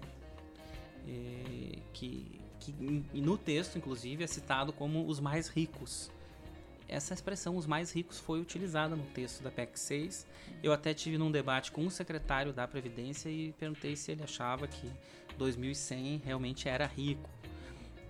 Que 1.93 2.41
que 2.65 3.21
no 3.21 3.37
texto, 3.37 3.77
inclusive, 3.77 4.23
é 4.23 4.27
citado 4.27 4.73
como 4.73 5.07
os 5.07 5.19
mais 5.19 5.49
ricos. 5.49 6.11
Essa 6.89 7.15
expressão, 7.15 7.57
os 7.57 7.67
mais 7.67 7.91
ricos, 7.91 8.19
foi 8.19 8.41
utilizada 8.41 8.95
no 8.95 9.05
texto 9.05 9.43
da 9.43 9.51
PEC 9.51 9.79
6. 9.79 10.27
Eu 10.63 10.73
até 10.73 10.93
tive 10.93 11.17
num 11.17 11.31
debate 11.31 11.73
com 11.73 11.87
o 11.87 11.91
secretário 11.91 12.53
da 12.53 12.69
Previdência 12.69 13.29
e 13.31 13.53
perguntei 13.53 13.97
se 13.97 14.13
ele 14.13 14.23
achava 14.23 14.69
que 14.69 14.91
2100 15.39 16.23
realmente 16.25 16.69
era 16.69 16.87
rico. 16.87 17.29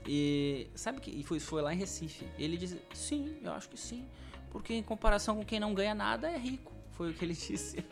E 0.07 0.69
sabe 0.75 1.01
que 1.01 1.23
foi, 1.23 1.39
foi 1.39 1.63
lá 1.63 1.73
em 1.73 1.77
Recife. 1.77 2.27
Ele 2.39 2.57
disse: 2.57 2.81
sim, 2.93 3.37
eu 3.43 3.53
acho 3.53 3.69
que 3.69 3.79
sim, 3.79 4.05
porque 4.51 4.75
em 4.75 4.83
comparação 4.83 5.37
com 5.37 5.45
quem 5.45 5.61
não 5.61 5.75
ganha 5.75 5.95
nada 5.95 6.29
é 6.31 6.37
rico. 6.37 6.73
Foi 6.91 7.11
o 7.11 7.15
que 7.15 7.25
ele 7.25 7.35
disse. 7.35 7.85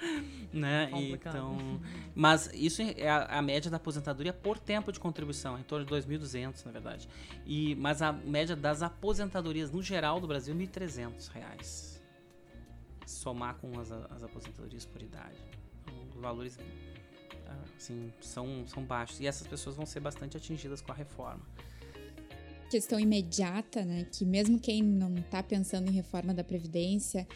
né? 0.52 0.90
Então, 0.92 1.80
mas 2.14 2.50
isso 2.52 2.82
é 2.82 3.08
a, 3.08 3.38
a, 3.38 3.42
média 3.42 3.70
da 3.70 3.76
aposentadoria 3.76 4.32
por 4.32 4.58
tempo 4.58 4.92
de 4.92 5.00
contribuição, 5.00 5.58
em 5.58 5.62
torno 5.62 5.84
de 5.84 5.92
2.200, 5.92 6.64
na 6.64 6.72
verdade. 6.72 7.08
E 7.44 7.74
mas 7.76 8.02
a 8.02 8.12
média 8.12 8.54
das 8.54 8.82
aposentadorias 8.82 9.70
no 9.70 9.82
geral 9.82 10.20
do 10.20 10.26
Brasil 10.26 10.54
é 10.54 10.58
1.300 10.58 11.28
reais. 11.32 12.02
Somar 13.06 13.56
com 13.56 13.78
as, 13.78 13.90
as 13.92 14.22
aposentadorias 14.22 14.84
por 14.84 15.02
idade. 15.02 15.38
Então, 15.82 15.94
os 16.14 16.20
valores 16.20 16.58
assim, 17.76 18.12
são, 18.20 18.66
são 18.66 18.82
baixos. 18.84 19.20
E 19.20 19.26
essas 19.26 19.46
pessoas 19.46 19.76
vão 19.76 19.86
ser 19.86 20.00
bastante 20.00 20.36
atingidas 20.36 20.80
com 20.80 20.92
a 20.92 20.94
reforma. 20.94 21.42
questão 22.70 22.98
imediata, 22.98 23.84
né, 23.84 24.06
que 24.10 24.24
mesmo 24.24 24.58
quem 24.58 24.82
não 24.82 25.14
está 25.14 25.42
pensando 25.42 25.88
em 25.88 25.92
reforma 25.92 26.34
da 26.34 26.42
Previdência, 26.42 27.26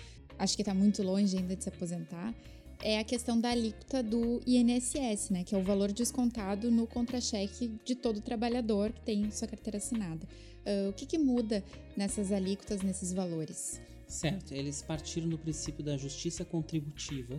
acho 0.41 0.57
que 0.57 0.63
está 0.63 0.75
muito 0.75 1.03
longe 1.03 1.37
ainda 1.37 1.55
de 1.55 1.63
se 1.63 1.69
aposentar, 1.69 2.35
é 2.83 2.99
a 2.99 3.05
questão 3.05 3.39
da 3.39 3.51
alíquota 3.51 4.03
do 4.03 4.41
INSS, 4.47 5.31
né, 5.31 5.45
que 5.45 5.55
é 5.55 5.59
o 5.59 5.63
valor 5.63 5.93
descontado 5.93 6.71
no 6.71 6.87
contra-cheque 6.87 7.71
de 7.85 7.95
todo 7.95 8.23
trabalhador 8.23 8.91
que 8.91 9.03
tem 9.03 9.31
sua 9.31 9.47
carteira 9.47 9.77
assinada. 9.77 10.27
Uh, 10.61 10.89
o 10.89 10.93
que, 10.95 11.05
que 11.05 11.19
muda 11.19 11.63
nessas 11.95 12.33
alíquotas, 12.33 12.83
nesses 12.83 13.13
valores? 13.13 13.81
Certo, 14.09 14.53
eles 14.53 14.83
partiram 14.83 15.29
do 15.29 15.39
princípio 15.39 15.85
da 15.85 15.97
justiça 15.97 16.45
contributiva, 16.45 17.39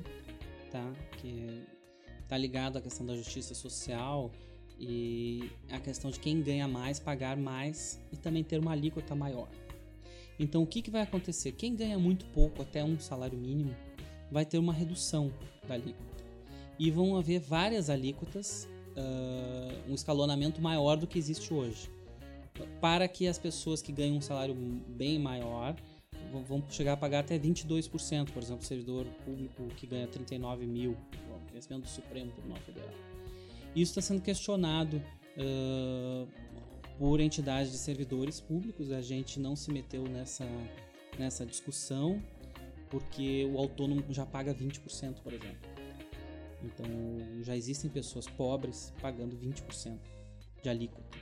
tá? 0.72 0.94
Que 1.18 1.64
está 2.22 2.38
ligado 2.38 2.78
à 2.78 2.82
questão 2.82 3.06
da 3.06 3.16
justiça 3.16 3.54
social 3.54 4.32
e 4.80 5.52
a 5.70 5.80
questão 5.80 6.10
de 6.10 6.20
quem 6.20 6.42
ganha 6.42 6.68
mais 6.68 7.00
pagar 7.00 7.36
mais 7.36 8.00
e 8.12 8.16
também 8.16 8.44
ter 8.44 8.60
uma 8.60 8.72
alíquota 8.72 9.16
maior. 9.16 9.50
Então, 10.42 10.64
o 10.64 10.66
que, 10.66 10.82
que 10.82 10.90
vai 10.90 11.04
acontecer? 11.04 11.52
Quem 11.52 11.76
ganha 11.76 12.00
muito 12.00 12.26
pouco, 12.34 12.64
até 12.64 12.84
um 12.84 13.00
salário 13.00 13.38
mínimo, 13.38 13.76
vai 14.32 14.44
ter 14.44 14.58
uma 14.58 14.74
redução 14.74 15.32
da 15.68 15.76
alíquota. 15.76 16.24
E 16.80 16.90
vão 16.90 17.16
haver 17.16 17.40
várias 17.40 17.92
alíquotas, 17.92 18.68
uh, 18.98 19.92
um 19.92 19.94
escalonamento 19.94 20.60
maior 20.60 20.98
do 20.98 21.06
que 21.06 21.20
existe 21.20 21.54
hoje. 21.54 21.92
Para 22.82 23.08
que 23.08 23.28
as 23.28 23.38
pessoas 23.38 23.84
que 23.84 23.92
ganham 23.92 24.18
um 24.18 24.22
salário 24.22 24.56
bem 24.88 25.20
maior 25.20 25.76
vão 26.48 26.64
chegar 26.72 26.94
a 26.94 26.98
pagar 26.98 27.20
até 27.20 27.38
22%, 27.38 28.32
por 28.32 28.42
exemplo, 28.42 28.66
servidor 28.66 29.06
público 29.24 29.68
que 29.78 29.86
ganha 29.86 30.08
39 30.08 30.66
mil, 30.66 30.98
conhecimento 31.50 31.84
do 31.84 31.90
Supremo 31.90 32.32
Tribunal 32.32 32.58
Federal. 32.66 32.94
Isso 33.76 33.92
está 33.92 34.02
sendo 34.02 34.22
questionado 34.22 34.98
uh, 35.38 36.28
por 37.02 37.20
entidades 37.20 37.72
de 37.72 37.80
servidores 37.80 38.40
públicos, 38.40 38.92
a 38.92 39.02
gente 39.02 39.40
não 39.40 39.56
se 39.56 39.72
meteu 39.72 40.04
nessa, 40.04 40.46
nessa 41.18 41.44
discussão, 41.44 42.22
porque 42.92 43.44
o 43.52 43.58
autônomo 43.58 44.04
já 44.12 44.24
paga 44.24 44.54
20%, 44.54 45.16
por 45.24 45.34
exemplo. 45.34 45.68
Então 46.64 46.86
já 47.42 47.58
existem 47.58 47.90
pessoas 47.90 48.28
pobres 48.28 48.94
pagando 49.02 49.36
20% 49.36 49.98
de 50.62 50.70
alíquota. 50.70 51.18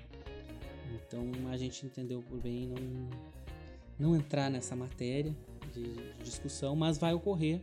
Então 0.94 1.32
a 1.50 1.56
gente 1.56 1.86
entendeu 1.86 2.22
por 2.24 2.42
bem 2.42 2.68
não, 2.68 3.10
não 3.98 4.16
entrar 4.18 4.52
nessa 4.52 4.76
matéria 4.76 5.34
de, 5.74 5.94
de 5.94 6.24
discussão, 6.26 6.76
mas 6.76 6.98
vai 6.98 7.14
ocorrer 7.14 7.62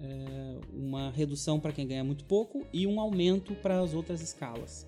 é, 0.00 0.60
uma 0.72 1.10
redução 1.10 1.58
para 1.58 1.72
quem 1.72 1.88
ganha 1.88 2.04
muito 2.04 2.24
pouco 2.24 2.64
e 2.72 2.86
um 2.86 3.00
aumento 3.00 3.52
para 3.56 3.80
as 3.80 3.94
outras 3.94 4.20
escalas. 4.20 4.86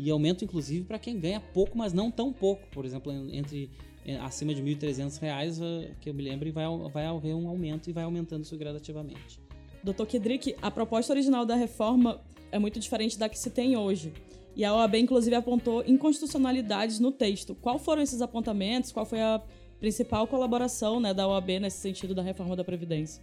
E 0.00 0.08
aumento, 0.12 0.44
inclusive, 0.44 0.84
para 0.84 0.96
quem 0.96 1.18
ganha 1.18 1.40
pouco, 1.40 1.76
mas 1.76 1.92
não 1.92 2.08
tão 2.08 2.32
pouco. 2.32 2.68
Por 2.70 2.84
exemplo, 2.84 3.12
entre 3.32 3.68
é, 4.06 4.16
acima 4.18 4.54
de 4.54 4.62
R$ 4.62 4.76
1.300, 4.76 5.60
é, 5.60 5.90
que 6.00 6.08
eu 6.08 6.14
me 6.14 6.22
lembro, 6.22 6.52
vai, 6.52 6.64
vai 6.88 7.04
haver 7.04 7.34
um 7.34 7.48
aumento 7.48 7.90
e 7.90 7.92
vai 7.92 8.04
aumentando 8.04 8.44
isso 8.44 8.56
gradativamente. 8.56 9.40
Doutor 9.82 10.06
Kedrick, 10.06 10.54
a 10.62 10.70
proposta 10.70 11.12
original 11.12 11.44
da 11.44 11.56
reforma 11.56 12.20
é 12.52 12.60
muito 12.60 12.78
diferente 12.78 13.18
da 13.18 13.28
que 13.28 13.36
se 13.36 13.50
tem 13.50 13.76
hoje. 13.76 14.12
E 14.54 14.64
a 14.64 14.72
OAB, 14.72 14.94
inclusive, 14.94 15.34
apontou 15.34 15.82
inconstitucionalidades 15.84 17.00
no 17.00 17.10
texto. 17.10 17.56
Qual 17.56 17.76
foram 17.76 18.00
esses 18.00 18.22
apontamentos? 18.22 18.92
Qual 18.92 19.04
foi 19.04 19.20
a 19.20 19.42
principal 19.80 20.28
colaboração 20.28 21.00
né, 21.00 21.12
da 21.12 21.26
OAB 21.26 21.58
nesse 21.60 21.78
sentido 21.78 22.14
da 22.14 22.22
reforma 22.22 22.54
da 22.54 22.62
Previdência? 22.62 23.20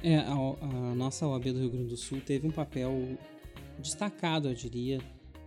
É, 0.00 0.18
a, 0.18 0.32
a, 0.32 0.94
nossa 0.94 1.26
OAB 1.26 1.46
do 1.46 1.58
Rio 1.58 1.70
Grande 1.70 1.88
do 1.88 1.96
Sul 1.96 2.20
teve 2.24 2.46
um 2.46 2.52
papel 2.52 3.18
destacado, 3.80 4.48
eu 4.48 4.54
diria, 4.54 5.00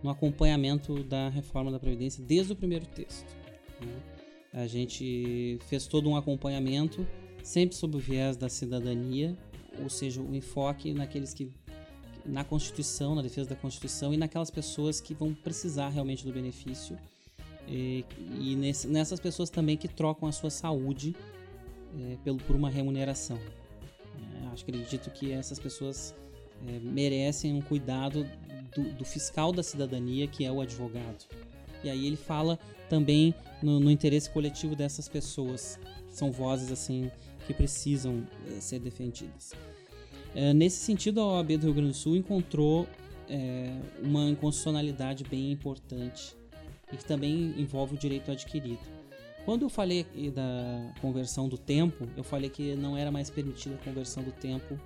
no 0.06 0.12
acompanhamento 0.12 1.02
da 1.02 1.28
reforma 1.28 1.70
da 1.70 1.80
Previdência 1.80 2.22
desde 2.22 2.52
o 2.52 2.56
primeiro 2.56 2.86
texto. 2.86 3.26
Né? 3.80 3.92
A 4.52 4.66
gente 4.66 5.58
fez 5.66 5.86
todo 5.86 6.08
um 6.08 6.16
acompanhamento, 6.16 7.06
sempre 7.42 7.74
sob 7.74 7.96
o 7.96 7.98
viés 7.98 8.36
da 8.36 8.48
cidadania, 8.48 9.36
ou 9.82 9.90
seja, 9.90 10.22
o 10.22 10.34
enfoque 10.34 10.94
naqueles 10.94 11.34
que 11.34 11.50
na 12.24 12.44
Constituição, 12.44 13.14
na 13.16 13.22
defesa 13.22 13.50
da 13.50 13.56
Constituição 13.56 14.14
e 14.14 14.16
naquelas 14.16 14.50
pessoas 14.50 15.00
que 15.00 15.12
vão 15.12 15.34
precisar 15.34 15.88
realmente 15.88 16.24
do 16.24 16.32
benefício 16.32 16.96
e, 17.68 18.04
e 18.40 18.54
nesse, 18.54 18.86
nessas 18.86 19.18
pessoas 19.18 19.50
também 19.50 19.76
que 19.76 19.88
trocam 19.88 20.28
a 20.28 20.32
sua 20.32 20.50
saúde 20.50 21.16
é, 21.98 22.16
pelo, 22.24 22.38
por 22.38 22.54
uma 22.54 22.70
remuneração. 22.70 23.38
É, 23.38 24.46
acho 24.52 24.62
acredito 24.62 25.10
que 25.10 25.32
essas 25.32 25.58
pessoas 25.58 26.14
é, 26.66 26.78
merecem 26.78 27.52
um 27.52 27.60
cuidado 27.60 28.24
do, 28.76 28.90
do, 28.92 29.04
fiscal 29.04 29.52
da 29.52 29.62
cidadania, 29.62 30.26
que 30.26 30.44
é 30.44 30.52
o 30.52 30.60
advogado. 30.60 31.24
E 31.82 31.90
aí 31.90 32.06
ele 32.06 32.16
fala 32.16 32.58
também 32.88 33.34
no, 33.62 33.80
no 33.80 33.90
interesse 33.90 34.30
coletivo 34.30 34.74
dessas 34.76 35.08
pessoas, 35.08 35.78
são 36.10 36.30
vozes 36.30 36.70
assim 36.70 37.10
que 37.46 37.54
precisam 37.54 38.26
é, 38.48 38.60
ser 38.60 38.78
defendidas. 38.80 39.52
É, 40.34 40.52
nesse 40.52 40.78
sentido, 40.78 41.20
a 41.20 41.26
OAB 41.38 41.56
do 41.56 41.66
Rio 41.66 41.74
Grande 41.74 41.90
do 41.90 41.96
Sul 41.96 42.16
encontrou 42.16 42.86
é, 43.28 43.72
uma 44.02 44.28
inconstitucionalidade 44.28 45.24
bem 45.24 45.52
importante 45.52 46.36
e 46.92 46.96
que 46.96 47.04
também 47.04 47.54
envolve 47.56 47.94
o 47.94 47.98
direito 47.98 48.30
adquirido. 48.30 48.80
Quando 49.44 49.62
eu 49.62 49.68
falei 49.68 50.04
da 50.34 50.92
conversão 51.00 51.48
do 51.48 51.56
tempo, 51.56 52.08
eu 52.16 52.24
falei 52.24 52.50
que 52.50 52.74
não 52.74 52.96
era 52.96 53.12
mais 53.12 53.30
permitida 53.30 53.76
a 53.76 53.78
conversão 53.78 54.22
do 54.22 54.32
tempo 54.32 54.78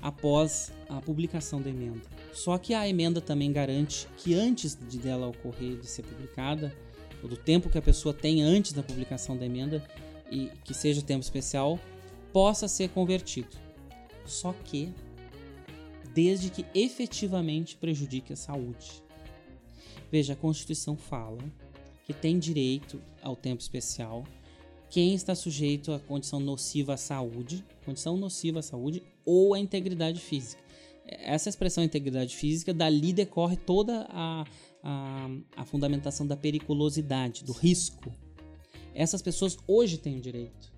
após 0.00 0.72
a 0.88 1.00
publicação 1.00 1.60
da 1.60 1.70
emenda. 1.70 2.02
Só 2.32 2.56
que 2.58 2.74
a 2.74 2.88
emenda 2.88 3.20
também 3.20 3.52
garante 3.52 4.08
que 4.16 4.34
antes 4.34 4.76
de 4.88 4.98
dela 4.98 5.26
ocorrer, 5.26 5.76
de 5.76 5.86
ser 5.86 6.02
publicada, 6.02 6.74
ou 7.22 7.28
do 7.28 7.36
tempo 7.36 7.68
que 7.68 7.78
a 7.78 7.82
pessoa 7.82 8.14
tem 8.14 8.42
antes 8.42 8.72
da 8.72 8.82
publicação 8.82 9.36
da 9.36 9.44
emenda, 9.44 9.84
e 10.30 10.50
que 10.64 10.74
seja 10.74 11.02
tempo 11.02 11.22
especial, 11.22 11.78
possa 12.32 12.68
ser 12.68 12.90
convertido. 12.90 13.56
Só 14.24 14.52
que 14.52 14.92
desde 16.14 16.50
que 16.50 16.64
efetivamente 16.74 17.76
prejudique 17.76 18.32
a 18.32 18.36
saúde. 18.36 19.02
Veja, 20.10 20.32
a 20.32 20.36
Constituição 20.36 20.96
fala 20.96 21.38
que 22.04 22.12
tem 22.12 22.38
direito 22.38 23.00
ao 23.22 23.36
tempo 23.36 23.60
especial 23.60 24.24
quem 24.90 25.14
está 25.14 25.34
sujeito 25.34 25.92
à 25.92 25.98
condição 25.98 26.40
nociva 26.40 26.94
à 26.94 26.96
saúde, 26.96 27.64
condição 27.84 28.16
nociva 28.16 28.60
à 28.60 28.62
saúde 28.62 29.02
ou 29.28 29.52
à 29.52 29.58
integridade 29.58 30.20
física. 30.20 30.62
Essa 31.06 31.50
expressão 31.50 31.84
integridade 31.84 32.34
física, 32.34 32.72
dali 32.72 33.12
decorre 33.12 33.56
toda 33.56 34.06
a, 34.08 34.44
a, 34.82 35.30
a 35.56 35.64
fundamentação 35.66 36.26
da 36.26 36.36
periculosidade, 36.36 37.44
do 37.44 37.52
risco. 37.52 38.10
Essas 38.94 39.20
pessoas 39.20 39.58
hoje 39.66 39.98
têm 39.98 40.16
o 40.16 40.20
direito. 40.20 40.72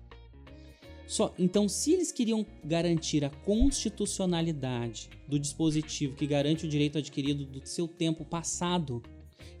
Só, 1.07 1.33
então, 1.37 1.67
se 1.67 1.93
eles 1.93 2.11
queriam 2.11 2.45
garantir 2.63 3.23
a 3.23 3.29
constitucionalidade 3.29 5.09
do 5.27 5.39
dispositivo 5.39 6.15
que 6.15 6.27
garante 6.27 6.65
o 6.65 6.69
direito 6.69 6.97
adquirido 6.97 7.45
do 7.45 7.65
seu 7.65 7.87
tempo 7.87 8.23
passado, 8.23 9.01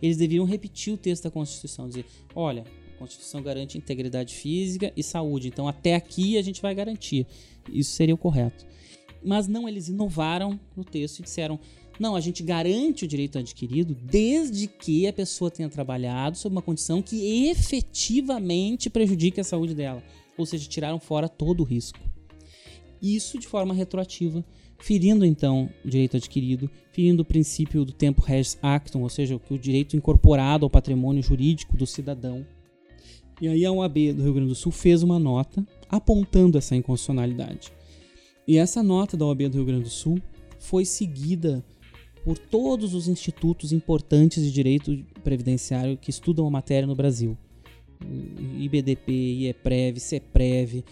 eles 0.01 0.17
deveriam 0.17 0.45
repetir 0.45 0.93
o 0.93 0.97
texto 0.97 1.23
da 1.23 1.31
Constituição, 1.31 1.87
dizer, 1.87 2.05
olha, 2.33 2.63
a 2.63 2.80
Constituição 3.01 3.41
garante 3.41 3.79
integridade 3.79 4.35
física 4.35 4.93
e 4.95 5.01
saúde, 5.01 5.47
então 5.47 5.67
até 5.67 5.95
aqui 5.95 6.37
a 6.37 6.41
gente 6.43 6.61
vai 6.61 6.75
garantir. 6.75 7.25
Isso 7.67 7.93
seria 7.93 8.13
o 8.13 8.17
correto. 8.17 8.63
Mas 9.25 9.47
não, 9.47 9.67
eles 9.67 9.87
inovaram 9.87 10.59
no 10.77 10.83
texto 10.83 11.17
e 11.17 11.23
disseram, 11.23 11.59
não, 11.99 12.15
a 12.15 12.21
gente 12.21 12.43
garante 12.43 13.03
o 13.03 13.07
direito 13.07 13.39
adquirido 13.39 13.95
desde 13.95 14.67
que 14.67 15.07
a 15.07 15.13
pessoa 15.13 15.49
tenha 15.49 15.67
trabalhado 15.67 16.37
sob 16.37 16.53
uma 16.53 16.61
condição 16.61 17.01
que 17.01 17.49
efetivamente 17.49 18.87
prejudique 18.87 19.41
a 19.41 19.43
saúde 19.43 19.73
dela. 19.73 20.03
Ou 20.37 20.45
seja, 20.45 20.69
tiraram 20.69 20.99
fora 20.99 21.27
todo 21.27 21.61
o 21.61 21.65
risco. 21.65 21.99
Isso 23.01 23.39
de 23.39 23.47
forma 23.47 23.73
retroativa 23.73 24.45
ferindo 24.77 25.25
então 25.25 25.71
o 25.83 25.89
direito 25.89 26.17
adquirido, 26.17 26.69
ferindo 26.91 27.23
o 27.23 27.25
princípio 27.25 27.83
do 27.83 27.93
tempo 27.93 28.21
res 28.21 28.59
actum, 28.61 29.01
ou 29.01 29.09
seja, 29.09 29.41
o 29.49 29.57
direito 29.57 29.97
incorporado 29.97 30.65
ao 30.65 30.69
patrimônio 30.69 31.23
jurídico 31.23 31.75
do 31.75 31.87
cidadão. 31.87 32.45
E 33.41 33.47
aí 33.47 33.65
a 33.65 33.71
OAB 33.71 34.13
do 34.13 34.21
Rio 34.21 34.33
Grande 34.35 34.49
do 34.49 34.55
Sul 34.55 34.71
fez 34.71 35.01
uma 35.01 35.17
nota 35.17 35.65
apontando 35.89 36.59
essa 36.59 36.75
inconstitucionalidade. 36.75 37.73
E 38.47 38.57
essa 38.57 38.83
nota 38.83 39.17
da 39.17 39.25
OAB 39.25 39.49
do 39.49 39.55
Rio 39.55 39.65
Grande 39.65 39.85
do 39.85 39.89
Sul 39.89 40.21
foi 40.59 40.85
seguida 40.85 41.65
por 42.23 42.37
todos 42.37 42.93
os 42.93 43.07
institutos 43.07 43.73
importantes 43.73 44.43
de 44.43 44.51
direito 44.51 45.03
previdenciário 45.23 45.97
que 45.97 46.11
estudam 46.11 46.45
a 46.45 46.51
matéria 46.51 46.85
no 46.85 46.95
Brasil. 46.95 47.35
IBDP, 48.59 49.11
IEPREV, 49.11 49.99
CEPREV, 49.99 50.85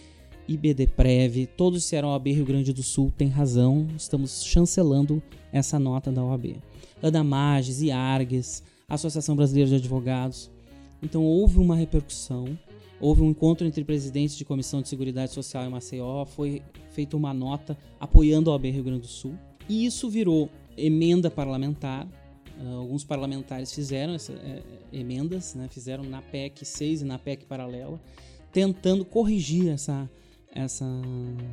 IBDPrev, 0.48 1.46
todos 1.56 1.82
disseram 1.82 2.08
OAB 2.08 2.32
Rio 2.32 2.44
Grande 2.44 2.72
do 2.72 2.82
Sul 2.82 3.12
tem 3.16 3.28
razão, 3.28 3.86
estamos 3.96 4.42
chancelando 4.42 5.22
essa 5.52 5.78
nota 5.78 6.10
da 6.10 6.24
OAB. 6.24 6.56
Adamages, 7.00 7.80
IARGES, 7.80 8.64
Associação 8.88 9.36
Brasileira 9.36 9.70
de 9.70 9.76
Advogados. 9.76 10.50
Então 11.02 11.24
houve 11.24 11.58
uma 11.58 11.74
repercussão, 11.76 12.58
houve 13.00 13.22
um 13.22 13.30
encontro 13.30 13.66
entre 13.66 13.84
presidentes 13.84 14.36
de 14.36 14.44
Comissão 14.44 14.82
de 14.82 14.88
Seguridade 14.88 15.32
Social 15.32 15.64
em 15.64 15.70
Maceió, 15.70 16.24
foi 16.24 16.62
feita 16.90 17.16
uma 17.16 17.32
nota 17.32 17.76
apoiando 17.98 18.50
a 18.50 18.54
OAB 18.54 18.66
Rio 18.66 18.84
Grande 18.84 19.02
do 19.02 19.06
Sul, 19.06 19.34
e 19.68 19.86
isso 19.86 20.10
virou 20.10 20.50
emenda 20.76 21.30
parlamentar, 21.30 22.06
Uh, 22.60 22.76
alguns 22.76 23.02
parlamentares 23.02 23.72
fizeram 23.72 24.12
essa, 24.12 24.34
é, 24.34 24.62
emendas, 24.92 25.54
né, 25.54 25.66
fizeram 25.70 26.04
na 26.04 26.20
PEC 26.20 26.62
6 26.62 27.00
e 27.00 27.04
na 27.06 27.18
PEC 27.18 27.46
paralela, 27.46 27.98
tentando 28.52 29.02
corrigir 29.02 29.68
essa, 29.68 30.10
essa 30.52 30.84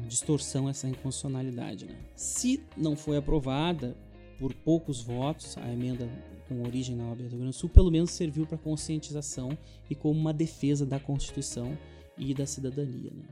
distorção, 0.06 0.68
essa 0.68 0.86
inconstitucionalidade. 0.86 1.86
Né. 1.86 1.96
Se 2.14 2.62
não 2.76 2.98
foi 2.98 3.16
aprovada 3.16 3.96
por 4.40 4.54
poucos 4.54 5.02
votos, 5.02 5.58
a 5.58 5.72
emenda 5.72 6.08
com 6.48 6.64
origem 6.64 6.96
na 6.96 7.10
OAB 7.10 7.18
do 7.18 7.30
Rio 7.30 7.38
Grande 7.40 7.52
do 7.52 7.54
Sul, 7.54 7.70
pelo 7.70 7.92
menos 7.92 8.12
serviu 8.12 8.46
para 8.46 8.58
conscientização 8.58 9.58
e 9.90 9.96
como 9.96 10.20
uma 10.20 10.34
defesa 10.34 10.86
da 10.86 11.00
Constituição 11.00 11.78
e 12.18 12.34
da 12.34 12.46
cidadania. 12.46 13.12
Né. 13.12 13.26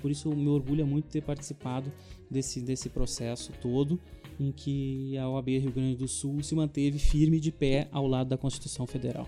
Por 0.00 0.10
isso, 0.10 0.30
o 0.30 0.36
meu 0.36 0.52
orgulho 0.52 0.82
é 0.82 0.84
muito 0.84 1.08
ter 1.08 1.22
participado 1.22 1.92
desse, 2.30 2.60
desse 2.60 2.88
processo 2.88 3.52
todo, 3.60 3.98
em 4.38 4.50
que 4.50 5.16
a 5.18 5.28
OAB 5.28 5.48
Rio 5.48 5.72
Grande 5.72 5.96
do 5.96 6.08
Sul 6.08 6.42
se 6.42 6.54
manteve 6.54 6.98
firme 6.98 7.38
de 7.38 7.52
pé 7.52 7.88
ao 7.90 8.06
lado 8.06 8.28
da 8.28 8.36
Constituição 8.36 8.86
Federal. 8.86 9.26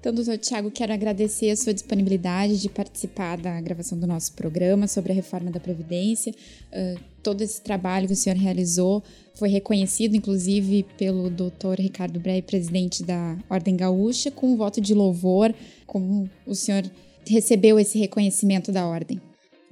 Então, 0.00 0.14
doutor 0.14 0.38
Tiago, 0.38 0.70
quero 0.70 0.94
agradecer 0.94 1.50
a 1.50 1.56
sua 1.56 1.74
disponibilidade 1.74 2.58
de 2.58 2.70
participar 2.70 3.36
da 3.36 3.60
gravação 3.60 3.98
do 3.98 4.06
nosso 4.06 4.32
programa 4.32 4.88
sobre 4.88 5.12
a 5.12 5.14
reforma 5.14 5.50
da 5.50 5.60
Previdência. 5.60 6.32
Uh, 6.72 6.98
todo 7.22 7.42
esse 7.42 7.60
trabalho 7.60 8.06
que 8.06 8.14
o 8.14 8.16
senhor 8.16 8.38
realizou 8.38 9.02
foi 9.34 9.50
reconhecido, 9.50 10.16
inclusive, 10.16 10.86
pelo 10.96 11.28
doutor 11.28 11.78
Ricardo 11.78 12.18
Brey, 12.18 12.40
presidente 12.40 13.02
da 13.02 13.36
Ordem 13.50 13.76
Gaúcha, 13.76 14.30
com 14.30 14.54
um 14.54 14.56
voto 14.56 14.80
de 14.80 14.94
louvor. 14.94 15.54
Como 15.86 16.30
o 16.46 16.54
senhor 16.54 16.90
recebeu 17.28 17.78
esse 17.78 17.98
reconhecimento 17.98 18.72
da 18.72 18.86
Ordem? 18.86 19.20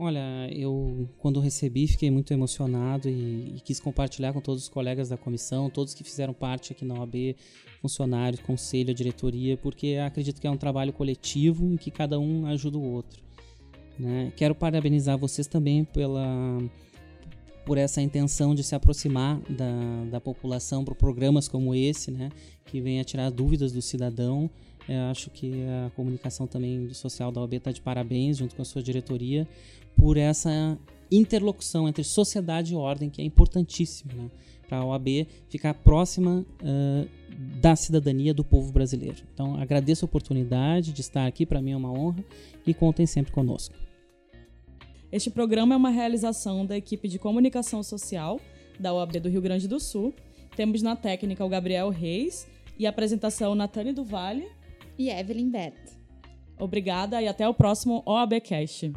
Olha, 0.01 0.49
eu 0.53 1.09
quando 1.19 1.41
recebi 1.41 1.89
fiquei 1.89 2.09
muito 2.09 2.33
emocionado 2.33 3.09
e, 3.09 3.57
e, 3.57 3.61
quis 3.61 3.81
compartilhar 3.81 4.33
com 4.33 4.41
todos 4.41 4.63
os 4.63 4.69
colegas 4.69 5.09
da 5.09 5.17
comissão, 5.17 5.69
todos 5.69 5.93
que 5.93 6.05
fizeram 6.05 6.33
parte 6.33 6.73
aqui 6.73 6.85
na 6.85 6.95
OAB, 6.95 7.35
funcionários, 7.83 8.41
conselho, 8.41 8.95
diretoria, 8.95 9.57
porque 9.57 9.97
acredito 9.97 10.41
que 10.41 10.47
é 10.47 10.51
um 10.51 10.57
trabalho 10.57 10.93
coletivo 10.93 11.67
em 11.67 11.77
que 11.77 11.91
cada 11.91 12.17
um 12.21 12.47
ajuda 12.47 12.79
o 12.79 12.83
outro. 12.83 13.21
Né? 13.99 14.33
Quero 14.37 14.55
parabenizar 14.55 15.19
vocês 15.19 15.49
também 15.49 15.83
pela 15.83 16.59
por 17.67 17.77
essa 17.77 18.01
intenção 18.01 18.55
de 18.55 18.63
se 18.63 18.75
aproximar 18.75 19.39
da, 19.51 20.05
da 20.13 20.21
população 20.21 20.85
para 20.85 20.95
programas 20.95 21.49
como 21.49 21.75
esse, 21.75 22.11
né, 22.11 22.31
que 22.65 22.81
vem 22.81 22.99
a 22.99 23.05
tirar 23.05 23.29
dúvidas 23.31 23.73
do 23.73 23.83
cidadão. 23.83 24.49
Eu 24.89 25.03
acho 25.11 25.29
que 25.29 25.53
a 25.67 25.91
comunicação 25.91 26.47
também 26.47 26.89
social 26.95 27.31
da 27.31 27.43
OAB 27.43 27.55
está 27.55 27.71
de 27.71 27.83
parabéns, 27.83 28.39
junto 28.39 28.57
com 28.57 28.63
a 28.63 28.65
sua 28.65 28.83
diretoria, 28.83 29.47
por 29.99 30.17
essa 30.17 30.79
interlocução 31.11 31.89
entre 31.89 32.05
sociedade 32.05 32.73
e 32.73 32.77
ordem, 32.77 33.11
que 33.11 33.21
é 33.21 33.25
importantíssima 33.25 34.13
né? 34.15 34.31
para 34.69 34.79
a 34.79 34.85
OAB 34.85 35.27
ficar 35.49 35.75
próxima 35.75 36.47
uh, 36.63 37.09
da 37.61 37.75
cidadania 37.75 38.33
do 38.33 38.45
povo 38.45 38.71
brasileiro. 38.71 39.23
Então, 39.33 39.61
agradeço 39.61 40.05
a 40.05 40.07
oportunidade 40.07 40.93
de 40.93 41.01
estar 41.01 41.27
aqui, 41.27 41.45
para 41.45 41.61
mim 41.61 41.73
é 41.73 41.77
uma 41.77 41.91
honra, 41.91 42.25
e 42.67 42.73
contem 42.73 43.07
sempre 43.07 43.33
conosco. 43.33 43.75
Este 45.11 45.31
programa 45.31 45.75
é 45.75 45.77
uma 45.77 45.91
realização 45.91 46.65
da 46.65 46.77
equipe 46.77 47.09
de 47.09 47.19
comunicação 47.19 47.83
social 47.83 48.39
da 48.79 48.93
OAB 48.93 49.21
do 49.21 49.29
Rio 49.29 49.41
Grande 49.41 49.67
do 49.67 49.81
Sul. 49.81 50.15
Temos 50.55 50.83
na 50.83 50.95
técnica 50.95 51.45
o 51.45 51.49
Gabriel 51.49 51.89
Reis 51.89 52.47
e 52.79 52.87
a 52.87 52.91
apresentação 52.91 53.55
Natane 53.55 53.93
do 53.93 54.05
Vale 54.05 54.47
e 54.99 55.09
Evelyn 55.09 55.51
Bert. 55.51 55.99
Obrigada 56.59 57.23
e 57.23 57.29
até 57.29 57.49
o 57.49 57.55
próximo 57.55 58.03
OABcast. 58.05 58.93